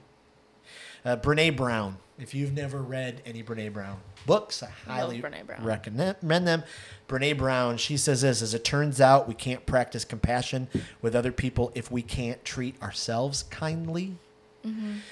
Uh, 1.04 1.16
Brene 1.16 1.56
Brown. 1.56 1.98
If 2.18 2.32
you've 2.32 2.52
never 2.52 2.80
read 2.80 3.20
any 3.26 3.42
Brene 3.42 3.72
Brown 3.72 3.98
books, 4.24 4.62
I 4.62 4.68
highly 4.88 5.20
Brown. 5.20 5.64
recommend 5.64 6.46
them. 6.46 6.62
Brene 7.08 7.36
Brown, 7.36 7.76
she 7.76 7.96
says 7.96 8.22
this 8.22 8.40
as 8.40 8.54
it 8.54 8.64
turns 8.64 9.00
out, 9.00 9.26
we 9.26 9.34
can't 9.34 9.66
practice 9.66 10.04
compassion 10.04 10.68
with 11.02 11.16
other 11.16 11.32
people 11.32 11.72
if 11.74 11.90
we 11.90 12.02
can't 12.02 12.44
treat 12.44 12.80
ourselves 12.80 13.42
kindly. 13.50 14.14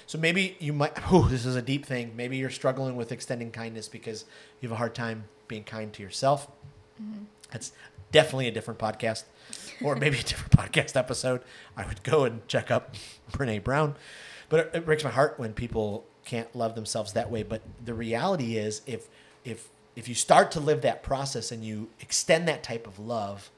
So 0.06 0.16
maybe 0.16 0.56
you 0.60 0.72
might, 0.72 0.92
oh, 1.12 1.28
this 1.28 1.44
is 1.44 1.56
a 1.56 1.60
deep 1.62 1.84
thing. 1.84 2.12
Maybe 2.16 2.38
you're 2.38 2.48
struggling 2.50 2.96
with 2.96 3.12
extending 3.12 3.50
kindness 3.50 3.86
because 3.86 4.24
you 4.60 4.68
have 4.68 4.74
a 4.74 4.78
hard 4.78 4.94
time 4.94 5.24
being 5.48 5.64
kind 5.64 5.92
to 5.92 6.02
yourself. 6.02 6.48
That's 7.50 7.72
definitely 8.12 8.48
a 8.48 8.50
different 8.52 8.78
podcast 8.78 9.24
or 9.82 9.96
maybe 9.96 10.18
a 10.20 10.22
different 10.22 10.52
podcast 10.52 10.96
episode. 10.96 11.42
I 11.76 11.84
would 11.86 12.02
go 12.02 12.24
and 12.24 12.46
check 12.48 12.70
up 12.70 12.94
Brene 13.32 13.62
Brown. 13.62 13.96
But 14.52 14.60
it, 14.60 14.70
it 14.74 14.84
breaks 14.84 15.02
my 15.02 15.08
heart 15.08 15.36
when 15.38 15.54
people 15.54 16.04
can't 16.26 16.54
love 16.54 16.74
themselves 16.74 17.14
that 17.14 17.30
way. 17.30 17.42
But 17.42 17.62
the 17.82 17.94
reality 17.94 18.58
is 18.58 18.82
if 18.86 19.08
if 19.46 19.70
if 19.96 20.08
you 20.08 20.14
start 20.14 20.50
to 20.50 20.60
live 20.60 20.82
that 20.82 21.02
process 21.02 21.52
and 21.52 21.64
you 21.64 21.88
extend 22.00 22.46
that 22.48 22.62
type 22.62 22.86
of 22.86 22.98
love, 22.98 23.50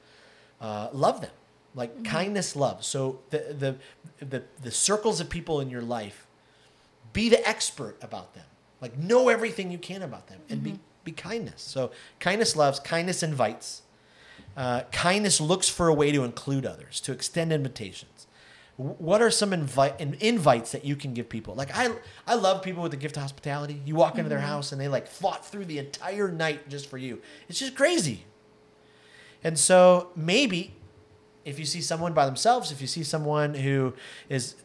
uh, 0.61 0.87
love 0.93 1.19
them. 1.19 1.31
Like 1.75 2.05
kindness, 2.05 2.55
love. 2.55 2.85
So 2.85 3.19
the, 3.29 3.77
the 4.19 4.25
the 4.25 4.43
the 4.61 4.71
circles 4.71 5.19
of 5.19 5.29
people 5.29 5.59
in 5.59 5.69
your 5.69 5.81
life, 5.81 6.27
be 7.11 7.27
the 7.27 7.45
expert 7.45 7.97
about 8.01 8.33
them. 8.33 8.45
Like 8.79 8.97
know 8.97 9.27
everything 9.27 9.71
you 9.71 9.77
can 9.77 10.01
about 10.01 10.27
them 10.27 10.39
and 10.49 10.63
be 10.63 10.79
be 11.03 11.11
kindness. 11.11 11.61
So 11.61 11.91
kindness 12.21 12.55
loves, 12.55 12.79
kindness 12.79 13.21
invites. 13.21 13.81
Uh, 14.55 14.83
kindness 14.93 15.41
looks 15.41 15.67
for 15.67 15.89
a 15.89 15.93
way 15.93 16.13
to 16.13 16.23
include 16.23 16.65
others, 16.65 17.01
to 17.01 17.11
extend 17.11 17.51
invitations. 17.51 18.24
What 18.77 19.21
are 19.21 19.31
some 19.31 19.53
invite 19.53 20.01
in- 20.01 20.17
invites 20.19 20.73
that 20.73 20.83
you 20.83 20.97
can 20.97 21.13
give 21.13 21.29
people? 21.29 21.55
Like 21.55 21.69
I, 21.73 21.91
I 22.27 22.35
love 22.35 22.61
people 22.61 22.83
with 22.83 22.91
the 22.91 22.97
gift 22.97 23.15
of 23.15 23.21
hospitality. 23.21 23.81
You 23.85 23.95
walk 23.95 24.17
into 24.17 24.29
their 24.29 24.39
mm-hmm. 24.39 24.47
house 24.47 24.73
and 24.73 24.81
they 24.81 24.89
like 24.89 25.07
fought 25.07 25.45
through 25.45 25.65
the 25.65 25.79
entire 25.79 26.29
night 26.29 26.67
just 26.67 26.89
for 26.89 26.97
you. 26.97 27.21
It's 27.47 27.59
just 27.59 27.75
crazy. 27.75 28.25
And 29.43 29.57
so 29.57 30.09
maybe 30.15 30.73
if 31.45 31.57
you 31.57 31.65
see 31.65 31.79
someone 31.79 32.13
by 32.13 32.25
themselves, 32.25 32.71
if 32.71 32.81
you 32.81 32.87
see 32.87 33.03
someone 33.03 33.53
who 33.53 33.93
is 34.27 34.55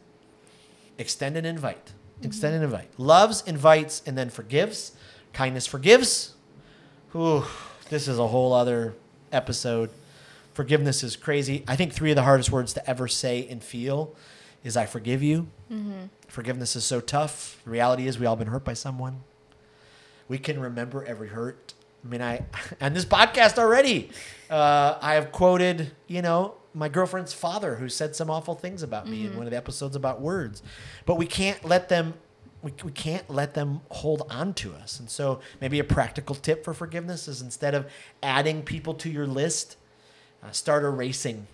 extend 0.97 1.37
an 1.37 1.45
invite, 1.45 1.85
mm-hmm. 1.85 2.25
extend 2.25 2.55
an 2.55 2.63
invite, 2.63 2.89
loves, 2.97 3.43
invites, 3.47 4.03
and 4.05 4.17
then 4.17 4.29
forgives. 4.29 4.93
Kindness 5.31 5.67
forgives. 5.67 6.33
Ooh, 7.15 7.45
this 7.89 8.09
is 8.09 8.19
a 8.19 8.27
whole 8.27 8.51
other 8.51 8.95
episode. 9.31 9.89
Forgiveness 10.53 11.03
is 11.03 11.15
crazy. 11.15 11.63
I 11.67 11.75
think 11.75 11.93
three 11.93 12.11
of 12.11 12.15
the 12.15 12.23
hardest 12.23 12.51
words 12.51 12.73
to 12.73 12.89
ever 12.89 13.07
say 13.07 13.47
and 13.49 13.63
feel 13.63 14.15
is 14.63 14.75
"I 14.77 14.85
forgive 14.85 15.23
you." 15.23 15.47
Forgiveness 16.27 16.75
is 16.75 16.83
so 16.83 16.99
tough. 17.01 17.59
The 17.65 17.71
reality 17.71 18.07
is, 18.07 18.19
we 18.19 18.25
all 18.25 18.35
been 18.35 18.47
hurt 18.47 18.63
by 18.65 18.73
someone. 18.73 19.21
We 20.27 20.37
can 20.37 20.59
remember 20.59 21.03
every 21.05 21.29
hurt. 21.29 21.73
I 22.03 22.07
mean, 22.07 22.21
I 22.21 22.45
and 22.79 22.95
this 22.95 23.05
podcast 23.05 23.57
already, 23.57 24.09
uh, 24.49 24.97
I 25.01 25.13
have 25.15 25.31
quoted, 25.31 25.91
you 26.07 26.21
know, 26.21 26.55
my 26.73 26.87
girlfriend's 26.89 27.33
father 27.33 27.75
who 27.75 27.89
said 27.89 28.15
some 28.15 28.29
awful 28.29 28.55
things 28.55 28.81
about 28.81 29.07
me 29.07 29.25
in 29.25 29.35
one 29.35 29.45
of 29.45 29.51
the 29.51 29.57
episodes 29.57 29.95
about 29.95 30.21
words, 30.21 30.63
but 31.05 31.15
we 31.15 31.25
can't 31.25 31.63
let 31.65 31.89
them. 31.89 32.13
We, 32.61 32.71
we 32.83 32.91
can't 32.91 33.27
let 33.27 33.55
them 33.55 33.81
hold 33.89 34.27
on 34.29 34.53
to 34.55 34.73
us. 34.75 34.99
And 34.99 35.09
so, 35.09 35.39
maybe 35.59 35.79
a 35.79 35.83
practical 35.83 36.35
tip 36.35 36.63
for 36.63 36.73
forgiveness 36.75 37.27
is 37.27 37.41
instead 37.41 37.73
of 37.73 37.87
adding 38.21 38.61
people 38.61 38.93
to 38.95 39.09
your 39.09 39.25
list, 39.25 39.77
uh, 40.43 40.51
start 40.51 40.83
erasing 40.83 41.47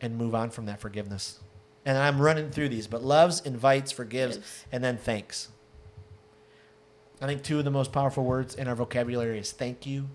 and 0.00 0.16
move 0.16 0.34
on 0.34 0.50
from 0.50 0.66
that 0.66 0.80
forgiveness. 0.80 1.38
And 1.84 1.96
I'm 1.96 2.20
running 2.20 2.50
through 2.50 2.68
these, 2.70 2.86
but 2.86 3.02
loves, 3.02 3.40
invites, 3.40 3.92
forgives, 3.92 4.36
Gives. 4.36 4.64
and 4.72 4.82
then 4.84 4.96
thanks. 4.98 5.48
I 7.20 7.26
think 7.26 7.42
two 7.42 7.58
of 7.58 7.64
the 7.64 7.70
most 7.70 7.92
powerful 7.92 8.24
words 8.24 8.54
in 8.54 8.68
our 8.68 8.74
vocabulary 8.74 9.38
is 9.38 9.52
thank 9.52 9.86
you. 9.86 10.08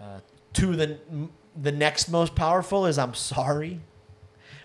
Uh, 0.00 0.20
two 0.52 0.70
of 0.70 0.78
the 0.78 0.98
the 1.60 1.72
next 1.72 2.08
most 2.08 2.34
powerful 2.34 2.86
is 2.86 2.98
I'm 2.98 3.14
sorry. 3.14 3.80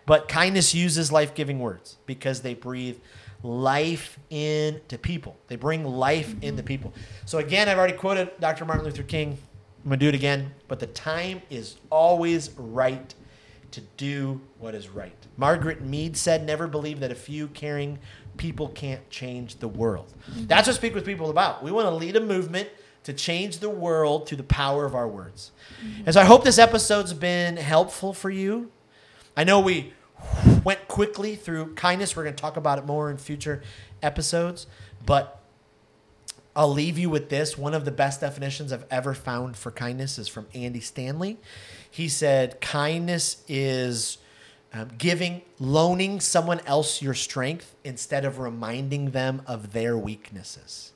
But 0.05 0.27
kindness 0.27 0.75
uses 0.75 1.11
life 1.11 1.33
giving 1.33 1.59
words 1.59 1.97
because 2.05 2.41
they 2.41 2.53
breathe 2.53 2.97
life 3.41 4.19
into 4.29 4.97
people. 4.99 5.35
They 5.47 5.55
bring 5.55 5.83
life 5.83 6.35
into 6.41 6.61
people. 6.63 6.93
So 7.25 7.39
again, 7.39 7.67
I've 7.69 7.77
already 7.77 7.97
quoted 7.97 8.29
Dr. 8.39 8.65
Martin 8.65 8.85
Luther 8.85 9.03
King. 9.03 9.37
I'm 9.85 9.89
gonna 9.89 9.97
do 9.97 10.09
it 10.09 10.15
again. 10.15 10.51
But 10.67 10.79
the 10.79 10.87
time 10.87 11.43
is 11.49 11.75
always 11.91 12.49
right 12.57 13.13
to 13.71 13.81
do 13.97 14.41
what 14.57 14.73
is 14.73 14.89
right. 14.89 15.15
Margaret 15.37 15.81
Mead 15.81 16.17
said, 16.17 16.43
"Never 16.45 16.67
believe 16.67 16.99
that 17.01 17.11
a 17.11 17.15
few 17.15 17.47
caring 17.49 17.99
people 18.35 18.69
can't 18.69 19.07
change 19.11 19.59
the 19.59 19.67
world." 19.67 20.11
Mm-hmm. 20.31 20.47
That's 20.47 20.67
what 20.67 20.75
Speak 20.75 20.95
with 20.95 21.05
People 21.05 21.29
about. 21.29 21.63
We 21.63 21.71
want 21.71 21.87
to 21.87 21.93
lead 21.93 22.15
a 22.15 22.21
movement 22.21 22.69
to 23.03 23.13
change 23.13 23.59
the 23.59 23.69
world 23.69 24.27
through 24.27 24.37
the 24.37 24.43
power 24.43 24.85
of 24.85 24.95
our 24.95 25.07
words. 25.07 25.51
Mm-hmm. 25.79 26.03
And 26.05 26.13
so 26.15 26.21
I 26.21 26.25
hope 26.25 26.43
this 26.43 26.57
episode's 26.57 27.13
been 27.13 27.55
helpful 27.57 28.13
for 28.13 28.31
you. 28.31 28.71
I 29.37 29.43
know 29.43 29.59
we 29.59 29.93
went 30.63 30.87
quickly 30.87 31.35
through 31.35 31.75
kindness. 31.75 32.15
We're 32.15 32.23
going 32.23 32.35
to 32.35 32.41
talk 32.41 32.57
about 32.57 32.79
it 32.79 32.85
more 32.85 33.11
in 33.11 33.17
future 33.17 33.61
episodes, 34.01 34.65
but 35.05 35.39
I'll 36.55 36.71
leave 36.71 36.97
you 36.97 37.09
with 37.09 37.29
this. 37.29 37.57
One 37.57 37.73
of 37.73 37.83
the 37.85 37.91
best 37.91 38.21
definitions 38.21 38.71
I've 38.71 38.85
ever 38.89 39.13
found 39.13 39.57
for 39.57 39.71
kindness 39.71 40.17
is 40.17 40.27
from 40.27 40.47
Andy 40.53 40.79
Stanley. 40.79 41.37
He 41.91 42.07
said, 42.07 42.61
Kindness 42.61 43.43
is 43.47 44.17
um, 44.73 44.89
giving, 44.97 45.41
loaning 45.59 46.19
someone 46.19 46.61
else 46.65 47.01
your 47.01 47.13
strength 47.13 47.75
instead 47.83 48.25
of 48.25 48.39
reminding 48.39 49.11
them 49.11 49.41
of 49.47 49.73
their 49.73 49.97
weaknesses. 49.97 50.93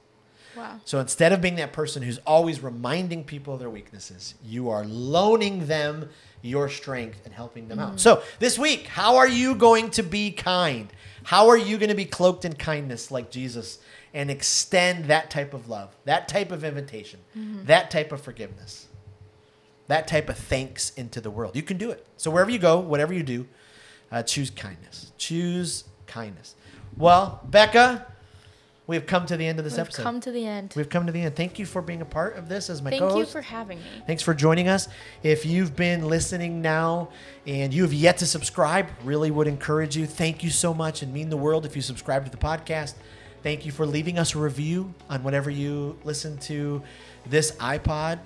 Wow. 0.55 0.79
So 0.83 0.99
instead 0.99 1.31
of 1.31 1.41
being 1.41 1.55
that 1.55 1.71
person 1.71 2.03
who's 2.03 2.17
always 2.19 2.61
reminding 2.61 3.23
people 3.23 3.53
of 3.53 3.59
their 3.59 3.69
weaknesses, 3.69 4.35
you 4.43 4.69
are 4.69 4.83
loaning 4.85 5.67
them 5.67 6.09
your 6.41 6.69
strength 6.69 7.21
and 7.25 7.33
helping 7.33 7.67
them 7.67 7.79
out. 7.79 7.99
So 7.99 8.23
this 8.39 8.57
week, 8.57 8.87
how 8.87 9.17
are 9.17 9.27
you 9.27 9.55
going 9.55 9.89
to 9.91 10.03
be 10.03 10.31
kind? 10.31 10.91
How 11.29 11.47
are 11.49 11.57
you 11.57 11.77
going 11.77 11.89
to 11.89 11.95
be 11.95 12.05
cloaked 12.05 12.43
in 12.43 12.53
kindness 12.53 13.11
like 13.11 13.29
Jesus 13.29 13.77
and 14.15 14.31
extend 14.31 15.05
that 15.05 15.29
type 15.29 15.53
of 15.53 15.69
love, 15.69 15.95
that 16.05 16.27
type 16.27 16.51
of 16.51 16.63
invitation, 16.63 17.19
that 17.65 17.91
type 17.91 18.11
of 18.11 18.19
forgiveness, 18.19 18.87
that 19.85 20.07
type 20.07 20.27
of 20.29 20.39
thanks 20.39 20.89
into 20.95 21.21
the 21.21 21.29
world? 21.29 21.55
You 21.55 21.61
can 21.61 21.77
do 21.77 21.91
it. 21.91 22.03
So 22.17 22.31
wherever 22.31 22.49
you 22.49 22.57
go, 22.57 22.79
whatever 22.79 23.13
you 23.13 23.21
do, 23.21 23.47
uh, 24.11 24.23
choose 24.23 24.49
kindness. 24.49 25.11
Choose 25.19 25.83
kindness. 26.07 26.55
Well, 26.97 27.41
Becca, 27.47 28.07
we 28.89 28.95
have 28.95 29.05
come 29.05 29.27
to 29.27 29.37
the 29.37 29.45
end 29.45 29.59
of 29.59 29.65
this 29.65 29.73
We've 29.73 29.81
episode. 29.81 30.01
come 30.01 30.19
to 30.21 30.31
the 30.31 30.47
end. 30.47 30.73
We've 30.75 30.89
come 30.89 31.05
to 31.05 31.11
the 31.11 31.21
end. 31.21 31.35
Thank 31.35 31.59
you 31.59 31.67
for 31.67 31.79
being 31.79 32.01
a 32.01 32.05
part 32.05 32.37
of 32.37 32.49
this 32.49 32.71
as 32.71 32.81
my 32.81 32.89
Thank 32.89 33.03
you 33.03 33.07
co-host. 33.09 33.31
for 33.31 33.41
having 33.41 33.77
me. 33.77 33.85
Thanks 34.07 34.23
for 34.23 34.33
joining 34.33 34.67
us. 34.67 34.87
If 35.21 35.45
you've 35.45 35.75
been 35.75 36.07
listening 36.07 36.63
now 36.63 37.09
and 37.45 37.71
you 37.71 37.83
have 37.83 37.93
yet 37.93 38.17
to 38.17 38.25
subscribe, 38.25 38.87
really 39.03 39.29
would 39.29 39.45
encourage 39.45 39.95
you. 39.95 40.07
Thank 40.07 40.43
you 40.43 40.49
so 40.49 40.73
much 40.73 41.03
and 41.03 41.13
mean 41.13 41.29
the 41.29 41.37
world 41.37 41.67
if 41.67 41.75
you 41.75 41.83
subscribe 41.83 42.25
to 42.25 42.31
the 42.31 42.37
podcast. 42.37 42.95
Thank 43.43 43.63
you 43.63 43.71
for 43.71 43.85
leaving 43.85 44.17
us 44.17 44.33
a 44.33 44.39
review 44.39 44.91
on 45.07 45.21
whatever 45.21 45.51
you 45.51 45.99
listen 46.03 46.39
to 46.39 46.81
this 47.27 47.51
iPod. 47.57 48.17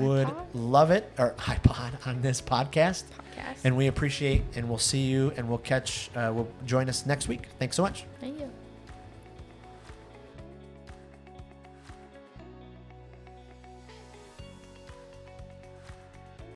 Would 0.00 0.26
iPod? 0.26 0.46
love 0.54 0.90
it 0.90 1.08
or 1.18 1.34
iPod 1.38 2.04
on 2.04 2.20
this 2.20 2.42
podcast. 2.42 3.04
Podcast. 3.04 3.58
And 3.62 3.76
we 3.76 3.86
appreciate 3.86 4.42
and 4.56 4.68
we'll 4.68 4.78
see 4.78 5.02
you 5.02 5.32
and 5.36 5.48
we'll 5.48 5.58
catch 5.58 6.10
uh, 6.16 6.32
we'll 6.34 6.48
join 6.66 6.88
us 6.88 7.06
next 7.06 7.28
week. 7.28 7.46
Thanks 7.60 7.76
so 7.76 7.84
much. 7.84 8.06
Thank 8.18 8.40
you. 8.40 8.50